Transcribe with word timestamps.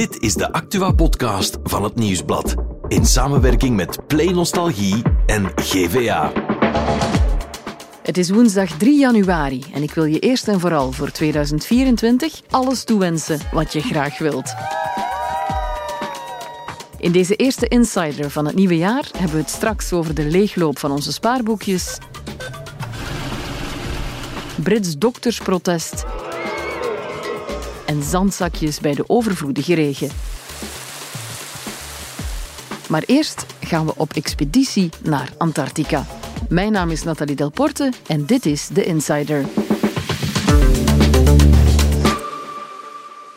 Dit 0.00 0.22
is 0.22 0.34
de 0.34 0.52
Actua-podcast 0.52 1.58
van 1.62 1.84
het 1.84 1.94
Nieuwsblad. 1.94 2.54
In 2.88 3.06
samenwerking 3.06 3.76
met 3.76 4.06
Play 4.06 4.32
Nostalgie 4.32 5.02
en 5.26 5.52
GVA. 5.54 6.32
Het 8.02 8.18
is 8.18 8.30
woensdag 8.30 8.70
3 8.78 8.98
januari 8.98 9.64
en 9.72 9.82
ik 9.82 9.90
wil 9.90 10.04
je 10.04 10.18
eerst 10.18 10.48
en 10.48 10.60
vooral 10.60 10.92
voor 10.92 11.10
2024 11.10 12.40
alles 12.50 12.84
toewensen 12.84 13.38
wat 13.52 13.72
je 13.72 13.80
graag 13.80 14.18
wilt. 14.18 14.54
In 16.98 17.12
deze 17.12 17.36
eerste 17.36 17.68
Insider 17.68 18.30
van 18.30 18.46
het 18.46 18.54
nieuwe 18.54 18.76
jaar 18.76 19.08
hebben 19.12 19.36
we 19.36 19.42
het 19.42 19.50
straks 19.50 19.92
over 19.92 20.14
de 20.14 20.24
leegloop 20.24 20.78
van 20.78 20.90
onze 20.90 21.12
spaarboekjes, 21.12 21.98
Brits 24.62 24.98
doktersprotest 24.98 26.04
en 27.90 28.02
zandzakjes 28.02 28.80
bij 28.80 28.94
de 28.94 29.04
overvloedige 29.06 29.74
regen. 29.74 30.08
Maar 32.88 33.02
eerst 33.06 33.46
gaan 33.60 33.86
we 33.86 33.92
op 33.96 34.12
expeditie 34.12 34.90
naar 35.02 35.32
Antarctica. 35.38 36.06
Mijn 36.48 36.72
naam 36.72 36.90
is 36.90 37.02
Nathalie 37.02 37.36
Delporte 37.36 37.92
en 38.06 38.26
dit 38.26 38.46
is 38.46 38.68
The 38.72 38.84
Insider. 38.84 39.44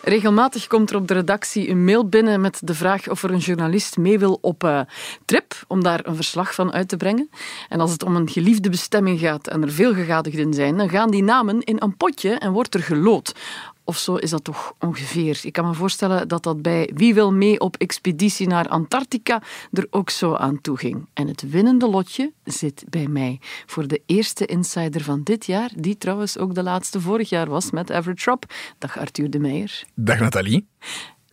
Regelmatig 0.02 0.67
komt 0.67 0.89
er 0.89 0.95
op 0.95 1.08
de 1.08 1.13
redactie 1.13 1.70
een 1.70 1.83
mail 1.83 2.09
binnen 2.09 2.41
met 2.41 2.59
de 2.63 2.73
vraag 2.73 3.09
of 3.09 3.23
er 3.23 3.31
een 3.31 3.38
journalist 3.38 3.97
mee 3.97 4.20
wil 4.20 4.38
op 4.41 4.63
uh, 4.63 4.81
trip 5.25 5.53
om 5.67 5.83
daar 5.83 6.05
een 6.05 6.16
verslag 6.16 6.53
van 6.53 6.73
uit 6.73 6.88
te 6.88 6.97
brengen. 6.97 7.30
En 7.70 7.80
als 7.80 7.91
het 7.91 8.03
om 8.03 8.16
een 8.16 8.30
geliefde 8.30 8.70
bestemming 8.70 9.20
gaat 9.20 9.47
en 9.47 9.61
er 9.61 9.72
veel 9.72 9.94
gegadigden 9.94 10.53
zijn, 10.53 10.77
dan 10.77 10.89
gaan 10.89 11.11
die 11.11 11.23
namen 11.23 11.61
in 11.61 11.75
een 11.80 11.97
potje 11.97 12.30
en 12.30 12.52
wordt 12.52 12.73
er 12.73 12.83
gelood. 12.83 13.35
Of 13.84 13.98
zo 13.98 14.16
is 14.16 14.30
dat 14.30 14.44
toch 14.44 14.73
ongeveer. 14.80 15.40
Ik 15.44 15.54
kan 15.54 15.66
me 15.66 15.73
voorstellen 15.73 16.28
dat 16.28 16.44
dat 16.44 16.62
bij 16.62 16.90
Wie 16.94 17.14
wil 17.14 17.34
mee 17.34 17.60
op 17.60 17.76
expeditie 17.78 18.48
naar 18.48 18.67
Antarctica 18.67 19.42
er 19.72 19.88
ook 19.90 20.09
zo 20.09 20.36
aan 20.36 20.62
toe 20.62 20.78
ging. 20.78 21.08
En 21.14 21.28
het 21.28 21.50
winnende 21.50 21.90
lotje 21.90 22.31
zit 22.44 22.84
bij 22.90 23.08
mij. 23.08 23.40
Voor 23.66 23.88
de 23.88 24.02
eerste 24.06 24.45
insider 24.45 25.02
van 25.02 25.23
dit 25.23 25.45
jaar, 25.45 25.70
die 25.75 25.98
trouwens 25.98 26.38
ook 26.38 26.56
de 26.56 26.64
laatste 26.64 27.02
vorig 27.02 27.30
jaar 27.30 27.50
was 27.50 27.72
met 27.72 27.92
Average 27.92 28.30
Rob. 28.30 28.44
Dag 28.78 28.98
Arthur 28.98 29.30
de 29.30 29.40
Meijer. 29.40 29.84
Dag 29.95 30.20
Nathalie. 30.20 30.68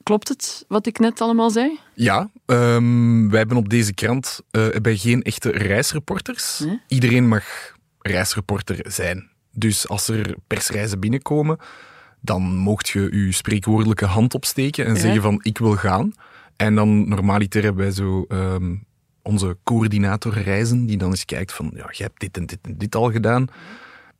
Klopt 0.02 0.28
het 0.28 0.64
wat 0.68 0.86
ik 0.86 0.98
net 0.98 1.20
allemaal 1.20 1.50
zei? 1.50 1.78
Ja, 1.94 2.30
um, 2.46 3.30
wij 3.30 3.38
hebben 3.38 3.56
op 3.56 3.68
deze 3.68 3.94
krant 3.94 4.40
uh, 4.50 4.68
bij 4.82 4.96
geen 4.96 5.22
echte 5.22 5.50
reisreporters. 5.50 6.58
Nee? 6.58 6.80
Iedereen 6.88 7.28
mag 7.28 7.44
reisreporter 7.98 8.92
zijn. 8.92 9.30
Dus 9.52 9.88
als 9.88 10.08
er 10.08 10.34
persreizen 10.46 11.00
binnenkomen, 11.00 11.58
dan 12.20 12.42
mocht 12.56 12.88
je 12.88 13.00
je 13.00 13.32
spreekwoordelijke 13.32 14.06
hand 14.06 14.34
opsteken 14.34 14.86
en 14.86 14.96
zeggen 14.96 15.22
van 15.22 15.40
ik 15.42 15.58
wil 15.58 15.76
gaan. 15.76 16.12
En 16.56 16.74
dan 16.74 17.08
normaliter 17.08 17.62
hebben 17.62 17.82
wij 17.84 17.92
zo 17.92 18.24
um, 18.28 18.84
onze 19.22 19.56
coördinator 19.64 20.32
reizen, 20.32 20.86
die 20.86 20.96
dan 20.96 21.10
eens 21.10 21.24
kijkt 21.24 21.52
van 21.52 21.70
ja, 21.74 21.86
je 21.90 22.02
hebt 22.02 22.20
dit 22.20 22.36
en 22.36 22.46
dit 22.46 22.58
en 22.62 22.74
dit 22.78 22.94
al 22.94 23.10
gedaan. 23.10 23.48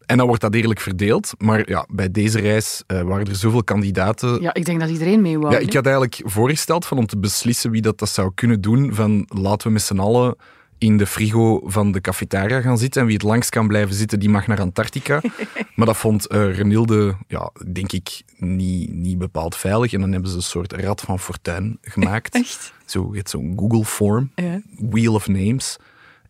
En 0.06 0.16
dan 0.16 0.26
wordt 0.26 0.42
dat 0.42 0.54
eerlijk 0.54 0.80
verdeeld. 0.80 1.32
Maar 1.38 1.68
ja, 1.68 1.86
bij 1.90 2.10
deze 2.10 2.40
reis 2.40 2.82
uh, 2.86 3.02
waren 3.02 3.26
er 3.26 3.36
zoveel 3.36 3.64
kandidaten. 3.64 4.40
Ja, 4.40 4.54
ik 4.54 4.64
denk 4.64 4.80
dat 4.80 4.90
iedereen 4.90 5.20
mee 5.20 5.38
wou. 5.38 5.52
Ja, 5.52 5.58
ik 5.58 5.72
had 5.72 5.84
eigenlijk 5.84 6.20
voorgesteld 6.24 6.86
van 6.86 6.98
om 6.98 7.06
te 7.06 7.18
beslissen 7.18 7.70
wie 7.70 7.82
dat, 7.82 7.98
dat 7.98 8.08
zou 8.08 8.32
kunnen 8.34 8.60
doen. 8.60 8.94
Van 8.94 9.26
laten 9.28 9.66
we 9.66 9.72
met 9.72 9.82
z'n 9.82 9.98
allen 9.98 10.36
in 10.80 10.96
de 10.96 11.06
frigo 11.06 11.60
van 11.64 11.92
de 11.92 12.00
cafetaria 12.00 12.60
gaan 12.60 12.78
zitten. 12.78 13.00
En 13.00 13.06
wie 13.06 13.16
het 13.16 13.26
langst 13.26 13.50
kan 13.50 13.68
blijven 13.68 13.94
zitten, 13.94 14.20
die 14.20 14.28
mag 14.28 14.46
naar 14.46 14.60
Antarctica. 14.60 15.20
maar 15.76 15.86
dat 15.86 15.96
vond 15.96 16.32
uh, 16.32 16.56
Renilde, 16.56 17.16
ja, 17.28 17.50
denk 17.72 17.92
ik, 17.92 18.22
niet, 18.36 18.92
niet 18.92 19.18
bepaald 19.18 19.56
veilig. 19.56 19.92
En 19.92 20.00
dan 20.00 20.12
hebben 20.12 20.30
ze 20.30 20.36
een 20.36 20.42
soort 20.42 20.72
rad 20.72 21.00
van 21.00 21.18
fortuin 21.18 21.78
gemaakt. 21.82 22.34
Echt? 22.44 22.72
Zo, 22.84 23.14
het 23.14 23.30
zo'n 23.30 23.52
Google 23.56 23.84
form, 23.84 24.32
ja. 24.34 24.60
Wheel 24.90 25.14
of 25.14 25.28
Names. 25.28 25.76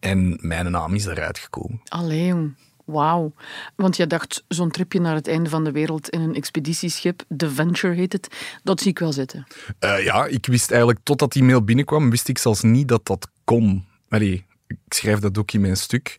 En 0.01 0.39
mijn 0.41 0.70
naam 0.70 0.95
is 0.95 1.07
eruit 1.07 1.39
gekomen. 1.39 1.80
Allee, 1.85 2.27
jong. 2.27 2.55
Wauw. 2.85 3.33
Want 3.77 3.97
je 3.97 4.07
dacht, 4.07 4.45
zo'n 4.48 4.70
tripje 4.70 5.01
naar 5.01 5.14
het 5.14 5.29
einde 5.29 5.51
van 5.51 5.64
de 5.64 5.73
wereld 5.73 6.08
in 6.08 6.20
een 6.20 6.35
expeditieschip, 6.35 7.23
The 7.36 7.51
Venture 7.51 7.95
heet 7.95 8.13
het, 8.13 8.29
dat 8.63 8.80
zie 8.80 8.91
ik 8.91 8.98
wel 8.98 9.13
zitten. 9.13 9.47
Uh, 9.80 10.05
ja, 10.05 10.27
ik 10.27 10.47
wist 10.47 10.70
eigenlijk, 10.70 11.01
totdat 11.03 11.33
die 11.33 11.45
mail 11.45 11.64
binnenkwam, 11.64 12.11
wist 12.11 12.29
ik 12.29 12.39
zelfs 12.39 12.63
niet 12.63 12.89
dat 12.89 13.07
dat 13.07 13.29
kon. 13.45 13.85
Allee, 14.08 14.45
ik 14.70 14.79
schrijf 14.89 15.19
dat 15.19 15.39
ook 15.39 15.53
in 15.53 15.61
mijn 15.61 15.77
stuk. 15.77 16.19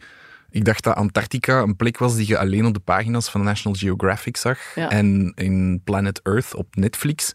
Ik 0.49 0.65
dacht 0.65 0.83
dat 0.83 0.95
Antarctica 0.95 1.61
een 1.61 1.75
plek 1.75 1.97
was 1.97 2.15
die 2.15 2.27
je 2.27 2.37
alleen 2.37 2.65
op 2.65 2.73
de 2.73 2.79
pagina's 2.79 3.29
van 3.29 3.43
National 3.43 3.77
Geographic 3.77 4.37
zag. 4.37 4.75
Ja. 4.75 4.89
En 4.89 5.31
in 5.35 5.81
Planet 5.83 6.21
Earth 6.23 6.55
op 6.55 6.75
Netflix. 6.75 7.31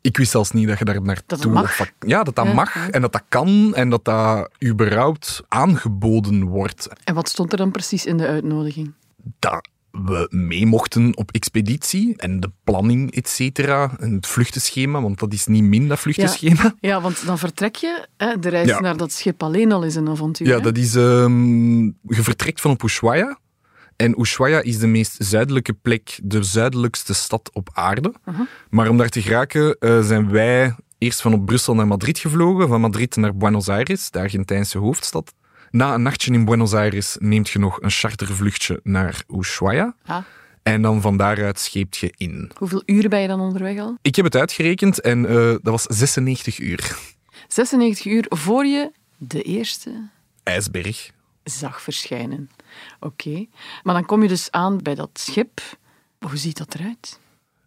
Ik 0.00 0.16
wist 0.16 0.30
zelfs 0.30 0.50
niet 0.50 0.68
dat 0.68 0.78
je 0.78 0.84
daar 0.84 1.02
naartoe... 1.02 1.52
Dat 1.52 1.92
ja, 2.06 2.22
dat 2.22 2.34
dat 2.34 2.46
Ja, 2.46 2.52
mag 2.52 2.74
ja. 2.74 2.90
en 2.90 3.00
dat 3.00 3.12
dat 3.12 3.22
kan 3.28 3.74
en 3.74 3.90
dat 3.90 4.04
dat 4.04 4.50
überhaupt 4.64 5.42
aangeboden 5.48 6.42
wordt. 6.44 6.88
En 7.04 7.14
wat 7.14 7.28
stond 7.28 7.52
er 7.52 7.58
dan 7.58 7.70
precies 7.70 8.06
in 8.06 8.16
de 8.16 8.26
uitnodiging? 8.26 8.92
Dat 9.38 9.68
we 9.92 10.26
mee 10.30 10.66
mochten 10.66 11.16
op 11.16 11.30
expeditie 11.30 12.16
en 12.16 12.40
de 12.40 12.50
planning, 12.64 13.14
et 13.14 13.28
cetera. 13.28 13.96
En 13.98 14.12
het 14.14 14.26
vluchtenschema, 14.26 15.02
want 15.02 15.18
dat 15.18 15.32
is 15.32 15.46
niet 15.46 15.62
min, 15.62 15.88
dat 15.88 15.98
vluchtenschema. 15.98 16.74
Ja, 16.80 17.00
want 17.00 17.26
dan 17.26 17.38
vertrek 17.38 17.74
je. 17.76 18.06
Hè, 18.16 18.38
de 18.38 18.48
reis 18.48 18.68
Ja. 18.68 18.80
naar 18.80 18.96
dat 18.96 19.12
schip 19.12 19.42
alleen 19.42 19.72
al 19.72 19.84
is 19.84 19.94
een 19.94 20.08
avontuur. 20.08 20.46
Ja, 20.46 20.56
hè? 20.56 20.60
dat 20.62 20.76
is... 20.76 20.94
ehm, 20.94 21.84
je 21.84 21.92
vertrekt 22.22 22.60
van 22.60 22.70
op 22.70 22.82
Ushuaia. 22.82 23.38
En 23.96 24.20
Ushuaia 24.20 24.60
is 24.62 24.78
de 24.78 24.86
meest 24.86 25.14
zuidelijke 25.18 25.72
plek, 25.72 26.18
de 26.22 26.42
zuidelijkste 26.42 27.14
stad 27.14 27.50
op 27.52 27.68
aarde. 27.72 28.14
Maar 28.70 28.88
om 28.88 28.96
daar 28.96 29.08
te 29.08 29.22
geraken 29.22 29.76
eh, 29.78 30.00
zijn 30.04 30.30
wij 30.30 30.74
eerst 30.98 31.20
van 31.20 31.32
op 31.34 31.46
Brussel 31.46 31.74
naar 31.74 31.86
Madrid 31.86 32.18
gevlogen, 32.18 32.68
van 32.68 32.80
Madrid 32.80 33.16
naar 33.16 33.36
Buenos 33.36 33.68
Aires, 33.68 34.10
de 34.10 34.18
Argentijnse 34.18 34.78
hoofdstad. 34.78 35.34
Na 35.72 35.94
een 35.94 36.02
nachtje 36.02 36.32
in 36.32 36.44
Buenos 36.44 36.72
Aires 36.74 37.16
neemt 37.20 37.48
je 37.50 37.58
nog 37.58 37.80
een 37.82 37.90
chartervluchtje 37.90 38.80
naar 38.82 39.22
Ushuaia. 39.38 39.94
Ah, 40.06 40.18
En 40.62 40.82
dan 40.82 41.00
van 41.00 41.16
daaruit 41.16 41.58
scheept 41.58 41.96
je 41.96 42.12
in. 42.16 42.50
hoeveel 42.56 42.82
uren 42.86 43.10
ben 43.10 43.20
je 43.20 43.28
dan 43.28 43.40
onderweg 43.40 43.78
al? 43.78 43.96
Ik 44.02 44.16
heb 44.16 44.24
het 44.24 44.36
uitgerekend 44.36 45.00
en 45.00 45.26
eh, 45.26 45.34
dat 45.34 45.60
was 45.62 45.82
96 45.82 46.58
uur. 46.58 46.96
96 47.48 48.04
uur 48.06 48.24
voor 48.28 48.66
je 48.66 48.90
de 49.16 49.42
eerste 49.42 50.08
IJsberg. 50.42 51.10
zag 51.44 51.82
verschijnen. 51.82 52.50
Oké. 53.00 53.46
Maar 53.82 53.94
dan 53.94 54.06
kom 54.06 54.22
je 54.22 54.28
dus 54.28 54.50
aan 54.50 54.78
bij 54.82 54.94
dat 54.94 55.10
schip. 55.12 55.60
Hoe 56.18 56.36
ziet 56.36 56.58
dat 56.58 56.74
eruit? 56.74 57.18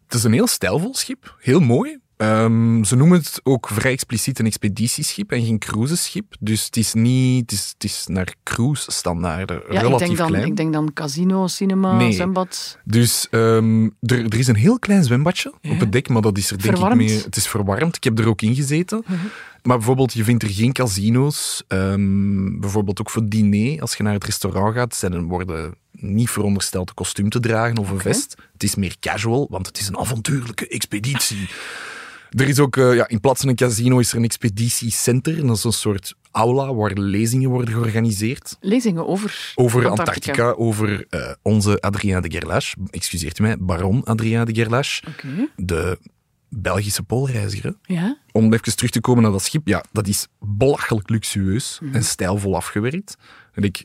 Het 0.04 0.14
is 0.14 0.24
een 0.24 0.32
heel 0.32 0.46
stijlvol 0.46 0.94
schip, 0.94 1.36
heel 1.40 1.60
mooi. 1.60 1.98
Ehm, 2.16 2.82
ze 2.84 2.96
noemen 2.96 3.18
het 3.18 3.40
ook 3.42 3.68
vrij 3.68 3.92
expliciet 3.92 4.38
een 4.38 4.46
expeditieschip 4.46 5.32
en 5.32 5.44
geen 5.44 5.58
cruiseschip. 5.58 6.34
Dus 6.40 6.64
het 6.64 6.76
is 6.76 6.92
niet, 6.94 7.40
het 7.40 7.52
is, 7.52 7.70
het 7.74 7.84
is 7.84 8.04
naar 8.08 8.34
cruise-standaarden 8.42 9.62
Ja, 9.70 9.74
ik 9.74 9.80
relatief 9.80 10.06
denk, 10.06 10.18
dan, 10.18 10.26
klein. 10.28 10.46
ik 10.46 10.56
denk 10.56 10.72
dan 10.72 10.92
casino, 10.92 11.46
cinema, 11.46 11.96
Nee. 11.96 12.12
zwembad. 12.12 12.78
Dus 12.84 13.26
ehm, 13.30 13.84
er, 14.00 14.24
er 14.24 14.38
is 14.38 14.46
een 14.46 14.54
heel 14.56 14.78
klein 14.78 15.04
zwembadje 15.04 15.52
Ja. 15.60 15.70
op 15.70 15.80
het 15.80 15.92
dek, 15.92 16.08
maar 16.08 16.22
dat 16.22 16.38
is 16.38 16.50
er 16.50 16.58
denk 16.62 16.74
Verwarmd? 16.76 17.00
ik 17.02 17.08
meer. 17.08 17.24
Het 17.24 17.36
is 17.36 17.48
verwarmd. 17.48 17.96
Ik 17.96 18.04
heb 18.04 18.18
er 18.18 18.28
ook 18.28 18.42
in 18.42 18.54
gezeten. 18.54 19.04
Maar 19.62 19.76
bijvoorbeeld, 19.76 20.12
je 20.12 20.24
vindt 20.24 20.42
er 20.42 20.48
geen 20.50 20.72
casino's. 20.72 21.64
Ehm, 21.68 22.58
bijvoorbeeld 22.60 23.00
ook 23.00 23.10
voor 23.10 23.28
diner, 23.28 23.80
als 23.80 23.94
je 23.96 24.02
naar 24.02 24.12
het 24.12 24.24
restaurant 24.24 24.74
gaat, 24.74 24.94
zijn 24.94 25.12
er 25.12 25.22
worden 25.22 25.74
niet 25.92 26.30
verondersteld 26.30 26.88
een 26.88 26.94
kostuum 26.94 27.28
te 27.30 27.40
dragen 27.40 27.78
of 27.78 27.90
een 27.90 28.00
vest. 28.00 28.34
Het 28.52 28.62
is 28.62 28.74
meer 28.74 28.96
casual, 29.00 29.46
want 29.50 29.66
het 29.66 29.78
is 29.78 29.88
een 29.88 29.98
avontuurlijke 29.98 30.68
expeditie. 30.68 31.48
Er 32.30 32.48
is 32.48 32.58
ook, 32.58 32.76
eh, 32.76 32.94
ja, 32.94 33.08
in 33.08 33.20
plaats 33.20 33.40
van 33.40 33.48
een 33.48 33.56
casino 33.56 33.98
is 33.98 34.10
er 34.10 34.16
een 34.16 34.24
expeditiecenter. 34.24 35.38
En 35.38 35.46
dat 35.46 35.56
is 35.56 35.64
een 35.64 35.72
soort 35.72 36.14
aula 36.30 36.74
waar 36.74 36.92
lezingen 36.92 37.50
worden 37.50 37.74
georganiseerd. 37.74 38.56
Lezingen 38.60 39.06
over, 39.06 39.52
Over 39.54 39.88
Antarctica, 39.88 40.50
over 40.50 41.06
eh, 41.10 41.32
onze 41.42 41.80
Adrien 41.80 42.20
de 42.20 42.30
Gerlache. 42.30 42.76
Excuseert 42.90 43.38
u 43.38 43.42
mij, 43.42 43.56
baron 43.58 44.04
Adrien 44.04 44.44
de 44.44 44.54
Gerlache. 44.54 45.02
De 45.56 45.98
Belgische 46.48 47.02
poolreiziger. 47.02 47.76
Ja? 47.82 48.18
Om 48.32 48.52
even 48.52 48.76
terug 48.76 48.90
te 48.90 49.00
komen 49.00 49.22
naar 49.22 49.32
dat 49.32 49.42
schip. 49.42 49.66
Ja, 49.68 49.84
dat 49.92 50.06
is 50.06 50.26
belachelijk 50.40 51.10
luxueus 51.10 51.80
en 51.92 52.04
stijlvol 52.04 52.56
afgewerkt. 52.56 53.16
En 53.52 53.62
ik, 53.62 53.84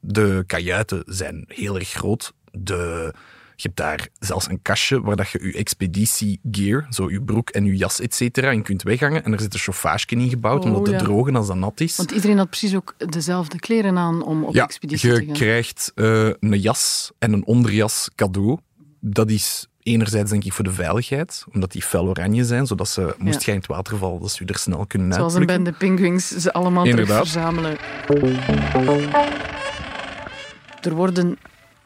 de 0.00 0.44
kajuiten 0.46 1.02
zijn 1.06 1.44
heel 1.46 1.78
erg 1.78 1.88
groot. 1.88 2.32
De, 2.50 3.14
je 3.60 3.66
hebt 3.68 3.76
daar 3.76 4.08
zelfs 4.18 4.48
een 4.48 4.62
kastje 4.62 5.00
waar 5.00 5.16
dat 5.16 5.28
je 5.30 5.38
je 5.46 5.52
expeditie-gear, 5.52 6.86
zo 6.90 7.10
je 7.10 7.22
broek 7.22 7.50
en 7.50 7.64
je 7.64 7.76
jas, 7.76 8.00
et 8.00 8.14
cetera, 8.14 8.50
in 8.50 8.62
kunt 8.62 8.82
weghangen. 8.82 9.24
En 9.24 9.32
er 9.32 9.40
zit 9.40 9.54
een 9.54 9.60
chauffage 9.60 10.06
in 10.08 10.28
gebouwd 10.28 10.64
om 10.64 10.70
Oh, 10.70 10.76
dat 10.76 10.84
te 10.84 10.90
ja. 10.90 10.98
drogen 10.98 11.36
als 11.36 11.46
dat 11.46 11.56
nat 11.56 11.80
is. 11.80 11.96
Want 11.96 12.10
iedereen 12.10 12.38
had 12.38 12.48
precies 12.48 12.74
ook 12.74 12.94
dezelfde 13.10 13.58
kleren 13.58 13.98
aan 13.98 14.22
om 14.24 14.44
op 14.44 14.54
ja, 14.54 14.64
expeditie 14.64 15.10
je 15.10 15.18
te 15.18 15.24
gaan. 15.24 15.34
krijgt 15.34 15.92
eh, 15.94 16.24
een 16.40 16.58
jas 16.60 17.10
en 17.18 17.32
een 17.32 17.46
onderjas 17.46 18.10
cadeau. 18.14 18.58
Dat 19.00 19.30
is 19.30 19.66
enerzijds 19.82 20.30
denk 20.30 20.44
ik 20.44 20.52
voor 20.52 20.64
de 20.64 20.72
veiligheid, 20.72 21.44
omdat 21.52 21.72
die 21.72 21.82
fel 21.82 22.08
oranje 22.08 22.44
zijn, 22.44 22.66
zodat 22.66 22.88
ze, 22.88 23.14
moest 23.18 23.38
Ja. 23.38 23.44
jij 23.44 23.54
in 23.54 23.60
het 23.60 23.68
water 23.68 23.98
vallen, 23.98 24.20
dat 24.20 24.30
ze 24.30 24.44
je 24.44 24.52
er 24.52 24.58
snel 24.58 24.86
kunnen 24.86 25.12
Zoals 25.12 25.34
een 25.34 25.38
uitplukken. 25.38 25.72
bende 25.72 25.86
pinguïns 25.86 26.28
ze 26.28 26.52
allemaal 26.52 26.84
terug 26.84 26.98
Inderdaad. 26.98 27.28
verzamelen. 27.28 27.76
Er 30.82 30.94
worden 30.94 31.38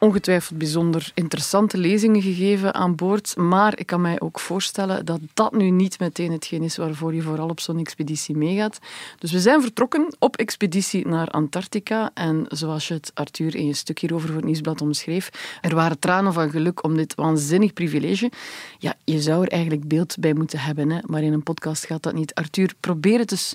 ongetwijfeld 0.03 0.59
bijzonder 0.59 1.11
interessante 1.15 1.79
lezingen 1.79 2.23
gegeven 2.23 2.75
aan 2.75 2.95
boord. 2.95 3.37
Maar 3.37 3.79
ik 3.79 3.87
kan 3.87 4.01
mij 4.01 4.21
ook 4.21 4.41
voorstellen 4.41 5.05
dat 5.05 5.21
dat 5.35 5.53
nu 5.53 5.71
niet 5.71 5.99
meteen 5.99 6.33
hetgeen 6.33 6.63
is 6.63 6.77
waarvoor 6.77 7.15
je 7.15 7.23
vooral 7.23 7.49
op 7.49 7.61
zo'n 7.61 7.79
expeditie 7.79 8.37
meegaat. 8.37 8.79
Dus 9.19 9.33
we 9.33 9.41
zijn 9.41 9.63
vertrokken 9.63 10.15
op 10.19 10.37
expeditie 10.37 11.07
naar 11.07 11.29
Antarctica. 11.29 12.11
En 12.15 12.45
zoals 12.49 12.89
je 12.89 12.95
het 12.95 13.11
Arthur 13.15 13.57
in 13.57 13.67
je 13.67 13.75
stuk 13.75 13.99
hierover 13.99 14.27
voor 14.27 14.37
het 14.37 14.45
Nieuwsblad 14.45 14.81
omschreef, 14.81 15.59
er 15.61 15.75
waren 15.75 15.99
tranen 15.99 16.33
van 16.33 16.51
geluk 16.51 16.85
om 16.85 16.97
dit 16.97 17.15
waanzinnig 17.15 17.73
privilege. 17.73 18.31
Ja, 18.79 18.95
je 19.05 19.21
zou 19.21 19.43
er 19.43 19.51
eigenlijk 19.51 19.89
beeld 19.89 20.17
bij 20.19 20.35
moeten 20.35 20.59
hebben, 20.59 20.91
hè? 20.91 20.99
maar 21.07 21.23
in 21.23 21.33
een 21.33 21.43
podcast 21.43 21.87
gaat 21.87 22.03
dat 22.03 22.15
niet. 22.15 22.35
Arthur, 22.35 22.75
probeer 22.81 23.19
het 23.19 23.31
eens 23.31 23.55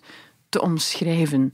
te 0.49 0.61
omschrijven. 0.61 1.51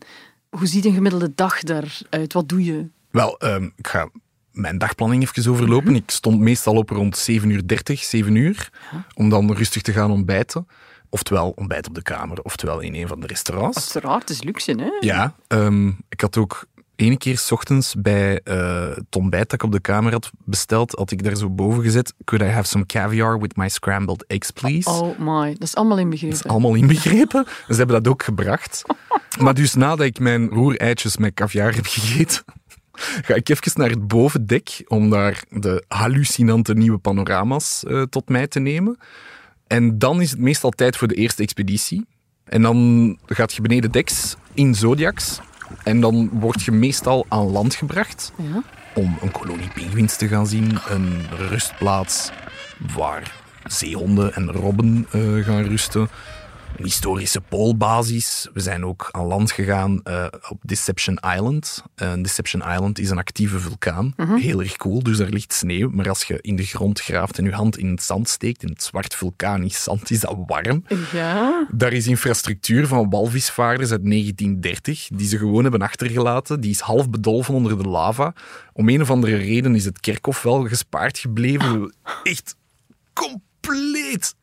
Hoe 0.50 0.68
ziet 0.68 0.86
een 0.86 0.94
gemiddelde 0.94 1.32
dag 1.36 1.60
daaruit? 1.60 2.34
Wat 2.34 2.50
doe 2.50 2.64
je? 2.64 2.88
Wel, 3.12 3.36
um, 3.44 3.74
ik 3.76 3.88
ga 3.88 4.10
mijn 4.54 4.78
dagplanning 4.78 5.22
even 5.24 5.52
overlopen. 5.52 5.92
Mhm. 5.92 6.02
Ik 6.02 6.12
stond 6.12 6.40
meestal 6.40 6.76
op 6.76 6.90
rond 6.90 7.18
7 7.18 7.50
uur 7.50 7.68
30, 7.68 8.04
7 8.04 8.36
uur, 8.36 8.70
om 9.14 9.30
dan 9.30 9.54
rustig 9.54 9.82
te 9.82 9.92
gaan 9.92 10.12
ontbijten. 10.12 10.68
Oftewel 11.10 11.54
ontbijt 11.56 11.88
op 11.88 11.96
de 11.96 12.02
kamer, 12.02 12.42
oftewel 12.42 12.80
in 12.80 12.96
een 12.96 13.08
van 13.08 13.20
de 13.20 13.28
restaurants. 13.28 13.78
Uiteraard, 13.78 14.22
het 14.22 14.30
is 14.30 14.44
luxe, 14.44 14.72
hè? 14.72 14.90
Ja, 15.00 15.36
um, 15.48 15.98
ik 16.10 16.22
had 16.22 16.38
ook 16.38 16.68
ene 16.96 17.18
keer 17.18 17.38
s 17.38 17.52
ochtends 17.52 17.96
bij 17.98 18.40
uh, 18.44 18.96
het 18.96 19.16
ontbijt 19.16 19.50
dat 19.50 19.54
ik 19.54 19.64
op 19.64 19.72
de 19.72 19.80
kamer 19.80 20.12
had 20.12 20.32
besteld, 20.46 20.92
had 20.92 21.12
ik 21.12 21.24
daar 21.24 21.36
zo 21.36 21.50
boven 21.50 21.84
gezet, 21.84 22.14
could 22.24 22.44
I 22.44 22.50
have 22.50 22.68
some 22.68 22.86
caviar 22.86 23.40
with 23.40 23.56
my 23.56 23.70
scrambled 23.70 24.26
eggs, 24.28 24.52
please? 24.52 24.90
Oh 24.90 25.20
my, 25.20 25.52
dat 25.52 25.62
is 25.62 25.76
allemaal 25.76 25.98
inbegrepen. 25.98 26.36
Dat 26.38 26.46
is 26.46 26.52
allemaal 26.52 26.76
inbegrepen. 26.76 27.46
Ze 27.68 27.76
hebben 27.76 28.04
dat 28.04 28.08
ook 28.08 28.24
gebracht. 28.24 28.82
maar 29.44 29.54
dus 29.54 29.74
nadat 29.74 30.06
ik 30.06 30.20
mijn 30.20 30.50
roereitjes 30.50 31.18
met 31.18 31.34
caviar 31.34 31.76
heb 31.76 31.86
gegeten, 31.86 32.44
ga 32.98 33.34
ik 33.34 33.50
even 33.50 33.72
naar 33.74 33.90
het 33.90 34.08
bovendek 34.08 34.84
om 34.88 35.10
daar 35.10 35.44
de 35.50 35.84
hallucinante 35.88 36.74
nieuwe 36.74 36.98
panorama's 36.98 37.84
uh, 37.88 38.02
tot 38.02 38.30
mij 38.30 38.48
te 38.48 38.60
nemen. 38.60 38.98
En 39.68 40.00
dan 40.00 40.22
is 40.22 40.32
het 40.32 40.40
meestal 40.40 40.70
tijd 40.70 40.98
voor 40.98 41.08
de 41.08 41.16
eerste 41.16 41.44
expeditie. 41.44 42.06
En 42.44 42.62
dan 42.62 43.18
gaat 43.26 43.54
je 43.54 43.62
beneden 43.62 43.92
deks 43.92 44.36
in 44.54 44.76
Zodiacs. 44.76 45.40
En 45.84 46.02
dan 46.02 46.30
word 46.32 46.64
je 46.64 46.72
meestal 46.72 47.26
aan 47.30 47.52
land 47.52 47.76
gebracht 47.76 48.32
ja. 48.38 48.64
om 48.94 49.18
een 49.22 49.32
kolonie 49.32 49.70
pinguïns 49.74 50.16
te 50.16 50.28
gaan 50.28 50.48
zien. 50.48 50.78
Een 50.90 51.26
rustplaats 51.38 52.32
waar 52.96 53.34
zeehonden 53.64 54.34
en 54.34 54.52
robben 54.52 55.08
uh, 55.16 55.46
gaan 55.46 55.64
rusten 55.64 56.10
een 56.78 56.84
historische 56.84 57.42
poolbasis. 57.42 58.50
We 58.54 58.60
zijn 58.60 58.86
ook 58.86 59.10
aan 59.12 59.26
land 59.26 59.52
gegaan 59.52 60.02
uh, 60.04 60.26
op 60.50 60.58
Deception 60.62 61.20
Island. 61.36 61.84
Uh, 61.96 62.14
Deception 62.14 62.62
Island 62.62 63.00
is 63.00 63.10
een 63.10 63.18
actieve 63.18 63.60
vulkaan. 63.60 64.14
Mhm. 64.18 64.36
Heel 64.36 64.60
erg 64.60 64.76
cool, 64.76 65.04
dus 65.04 65.18
daar 65.18 65.30
ligt 65.30 65.54
sneeuw. 65.54 65.90
Maar 65.90 66.10
als 66.10 66.24
je 66.24 66.40
in 66.42 66.56
de 66.56 66.64
grond 66.64 67.02
graaft 67.02 67.38
en 67.38 67.46
je 67.46 67.52
hand 67.52 67.78
in 67.78 67.90
het 67.90 68.04
zand 68.04 68.30
steekt, 68.30 68.64
in 68.64 68.70
het 68.70 68.84
zwart 68.84 69.16
vulkanisch 69.16 69.84
zand, 69.84 70.12
is 70.12 70.20
dat 70.20 70.38
warm. 70.48 70.84
Ja. 71.12 71.68
Daar 71.72 71.94
is 71.94 72.08
infrastructuur 72.08 72.88
van 72.88 73.10
walvisvaarders 73.10 73.92
uit 73.92 74.06
1930, 74.06 75.08
die 75.14 75.28
ze 75.28 75.38
gewoon 75.38 75.64
hebben 75.64 75.82
achtergelaten. 75.82 76.62
Die 76.62 76.72
is 76.72 76.80
half 76.80 77.10
bedolven 77.10 77.54
onder 77.54 77.84
de 77.84 77.90
lava. 77.90 78.34
Om 78.74 78.90
een 78.90 79.02
of 79.02 79.10
andere 79.10 79.36
reden 79.36 79.76
is 79.76 79.86
het 79.86 80.00
kerkhof 80.00 80.42
wel 80.42 80.68
gespaard 80.68 81.18
gebleven. 81.18 81.94
Echt 82.24 82.56
compleet 83.14 84.36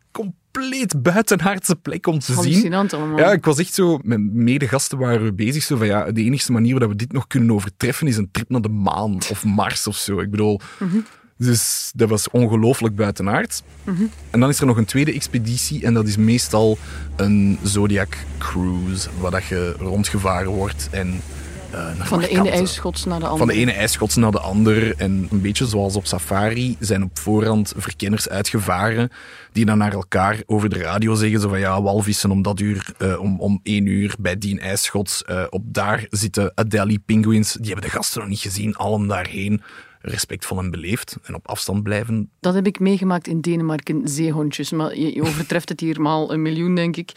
compleet 0.53 1.03
buitenaardse 1.03 1.77
plek 1.77 2.07
om 2.07 2.19
te 2.19 2.33
zien. 2.43 2.75
Allemaal. 2.75 3.19
Ja, 3.19 3.33
ik 3.33 3.45
was 3.45 3.59
echt 3.59 3.75
zo, 3.75 3.99
met 4.03 4.21
medegasten 4.33 4.99
waren 4.99 5.25
we 5.25 5.33
bezig, 5.33 5.63
zo 5.63 5.77
van 5.77 5.87
ja, 5.87 6.13
de 6.13 6.23
enige 6.23 6.53
manier 6.53 6.73
waarop 6.73 6.91
we 6.91 6.97
dit 6.97 7.13
nog 7.13 7.27
kunnen 7.27 7.55
overtreffen 7.55 8.07
is 8.07 8.17
een 8.17 8.29
trip 8.33 8.49
naar 8.51 8.61
de 8.61 8.69
maan 8.69 9.15
of 9.31 9.45
Mars 9.45 9.87
of 9.87 9.97
zo. 9.97 10.21
Ik 10.21 10.31
bedoel, 10.31 10.61
Mhm. 10.79 10.97
dus 11.37 11.93
dat 11.95 12.09
was 12.09 12.31
ongelooflijk 12.31 12.97
buitenaards. 12.97 13.63
En 14.31 14.41
dan 14.41 14.49
is 14.49 14.61
er 14.61 14.67
nog 14.67 14.77
een 14.77 14.85
tweede 14.85 15.13
expeditie 15.13 15.85
en 15.85 15.95
dat 15.95 16.07
is 16.07 16.17
meestal 16.17 16.79
een 17.17 17.59
Zodiac 17.63 18.17
cruise, 18.39 19.09
waar 19.21 19.31
dat 19.31 19.45
je 19.47 19.75
rondgevaren 19.79 20.51
wordt 20.51 20.89
en 20.91 21.21
uh, 21.75 21.99
naar 21.99 22.07
Van 22.07 22.21
de 22.21 22.29
ene 22.29 22.51
ijsschots 22.51 23.05
naar 23.05 23.19
de 23.19 23.27
andere. 23.27 23.47
Van 23.47 23.55
de 23.55 23.61
ene 23.61 23.73
ijsschots 23.73 24.17
naar 24.17 24.31
de 24.31 24.41
ander. 24.41 24.97
En 24.97 25.29
een 25.31 25.41
beetje 25.41 25.67
zoals 25.67 25.97
op 25.97 26.07
safari 26.07 26.77
zijn 26.81 27.03
op 27.03 27.19
voorhand 27.19 27.73
verkenners 27.77 28.29
uitgevaren 28.29 29.11
die 29.53 29.65
dan 29.65 29.79
naar 29.79 29.93
elkaar 29.93 30.43
over 30.47 30.69
de 30.69 30.79
radio 30.79 31.15
zeggen 31.15 31.41
zo 31.41 31.49
van 31.49 31.59
ja, 31.59 31.83
walvissen 31.83 32.31
om 32.31 32.43
dat 32.43 32.61
uur, 32.61 32.93
uh, 32.99 33.21
om, 33.21 33.41
om 33.41 33.61
één 33.63 33.87
uur 33.87 34.15
bij 34.19 34.39
die 34.39 34.61
ijsschots. 34.61 35.23
Uh, 35.31 35.45
op 35.51 35.63
daar 35.65 36.07
zitten 36.11 36.53
Adelie 36.55 37.03
penguins. 37.07 37.53
Die 37.53 37.73
hebben 37.73 37.85
de 37.91 37.97
gasten 37.97 38.21
nog 38.21 38.29
niet 38.29 38.39
gezien. 38.39 38.77
Allen 38.77 39.07
daarheen. 39.07 39.63
Respectvol 40.03 40.59
en 40.59 40.71
beleefd 40.71 41.17
en 41.23 41.35
op 41.35 41.49
afstand 41.49 41.83
blijven. 41.83 42.31
Dat 42.41 42.55
heb 42.55 42.67
ik 42.67 42.81
meegemaakt 42.81 43.27
in 43.27 43.41
Denemarken, 43.41 44.09
zeehondjes. 44.09 44.71
Maar 44.71 44.99
je, 44.99 45.15
je 45.15 45.23
overtreft 45.23 45.69
het 45.69 45.81
hier 45.81 46.01
maal 46.01 46.33
een 46.33 46.43
miljoen, 46.43 46.75
denk 46.75 46.97
ik. 46.97 47.13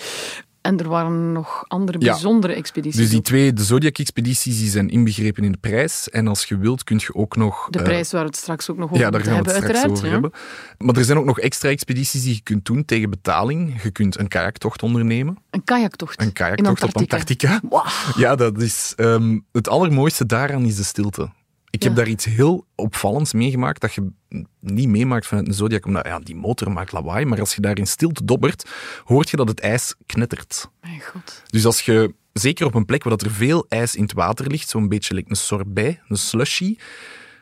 En 0.63 0.79
er 0.79 0.89
waren 0.89 1.31
nog 1.31 1.65
andere 1.67 1.97
bijzondere 1.97 2.53
expedities. 2.53 2.99
Dus 2.99 3.09
die 3.09 3.17
ook. 3.17 3.23
twee, 3.23 3.53
de 3.53 3.63
Zodiac-expedities, 3.63 4.57
die 4.57 4.69
zijn 4.69 4.89
inbegrepen 4.89 5.43
in 5.43 5.51
de 5.51 5.57
prijs. 5.57 6.09
En 6.09 6.27
als 6.27 6.45
je 6.45 6.57
wilt, 6.57 6.83
kun 6.83 6.97
je 6.97 7.15
ook 7.15 7.35
nog... 7.35 7.67
De 7.69 7.81
prijs 7.81 8.11
waar 8.11 8.21
we 8.21 8.27
het 8.27 8.37
straks 8.37 8.69
ook 8.69 8.77
nog 8.77 8.91
over 8.91 9.03
ja, 9.03 9.09
daar 9.09 9.21
gaan 9.21 9.29
we 9.29 9.35
hebben, 9.35 9.53
het 9.53 9.63
straks 9.63 9.83
uiteraard. 9.83 9.97
over 9.97 10.07
ja. 10.07 10.13
hebben. 10.13 10.39
Maar 10.77 10.95
er 10.95 11.03
zijn 11.03 11.17
ook 11.17 11.25
nog 11.25 11.39
extra 11.39 11.69
expedities 11.69 12.23
die 12.23 12.33
je 12.33 12.41
kunt 12.41 12.65
doen 12.65 12.85
tegen 12.85 13.09
betaling. 13.09 13.81
Je 13.81 13.91
kunt 13.91 14.19
een 14.19 14.27
kajaktocht 14.27 14.83
ondernemen. 14.83 15.37
Een 15.49 15.63
kajaktocht. 15.63 16.21
Een 16.21 16.33
kajaktocht 16.33 16.83
op 16.83 16.97
Antarctica. 16.97 17.59
Wow. 17.69 17.85
Ja, 18.15 18.35
dat 18.35 18.61
is... 18.61 18.93
Um, 18.97 19.45
het 19.51 19.69
allermooiste 19.69 20.25
daaraan 20.25 20.65
is 20.65 20.75
de 20.75 20.83
stilte. 20.83 21.29
Ik 21.73 21.81
Ja. 21.83 21.87
heb 21.87 21.97
daar 21.97 22.07
iets 22.07 22.25
heel 22.25 22.65
opvallends 22.75 23.33
meegemaakt 23.33 23.81
dat 23.81 23.93
je 23.93 24.11
niet 24.59 24.87
meemaakt 24.87 25.27
vanuit 25.27 25.47
een 25.47 25.53
Zodiac, 25.53 25.85
omdat 25.85 26.05
ja, 26.05 26.19
die 26.19 26.35
motor 26.35 26.71
maakt 26.71 26.91
lawaai, 26.91 27.25
maar 27.25 27.39
als 27.39 27.55
je 27.55 27.61
daar 27.61 27.77
in 27.77 27.87
stilte 27.87 28.25
dobbert, 28.25 28.69
hoort 29.03 29.29
je 29.29 29.37
dat 29.37 29.47
het 29.47 29.59
ijs 29.59 29.95
knettert. 30.05 30.69
Mijn 30.81 31.01
god. 31.01 31.43
Dus 31.47 31.65
als 31.65 31.81
je, 31.81 32.13
zeker 32.33 32.65
op 32.65 32.73
een 32.73 32.85
plek 32.85 33.03
waar 33.03 33.17
dat 33.17 33.27
er 33.27 33.33
veel 33.33 33.65
ijs 33.69 33.95
in 33.95 34.03
het 34.03 34.13
water 34.13 34.47
ligt, 34.47 34.69
zo'n 34.69 34.87
beetje 34.87 35.13
like 35.13 35.29
een 35.29 35.35
sorbet, 35.35 35.99
een 36.07 36.17
slushy, 36.17 36.77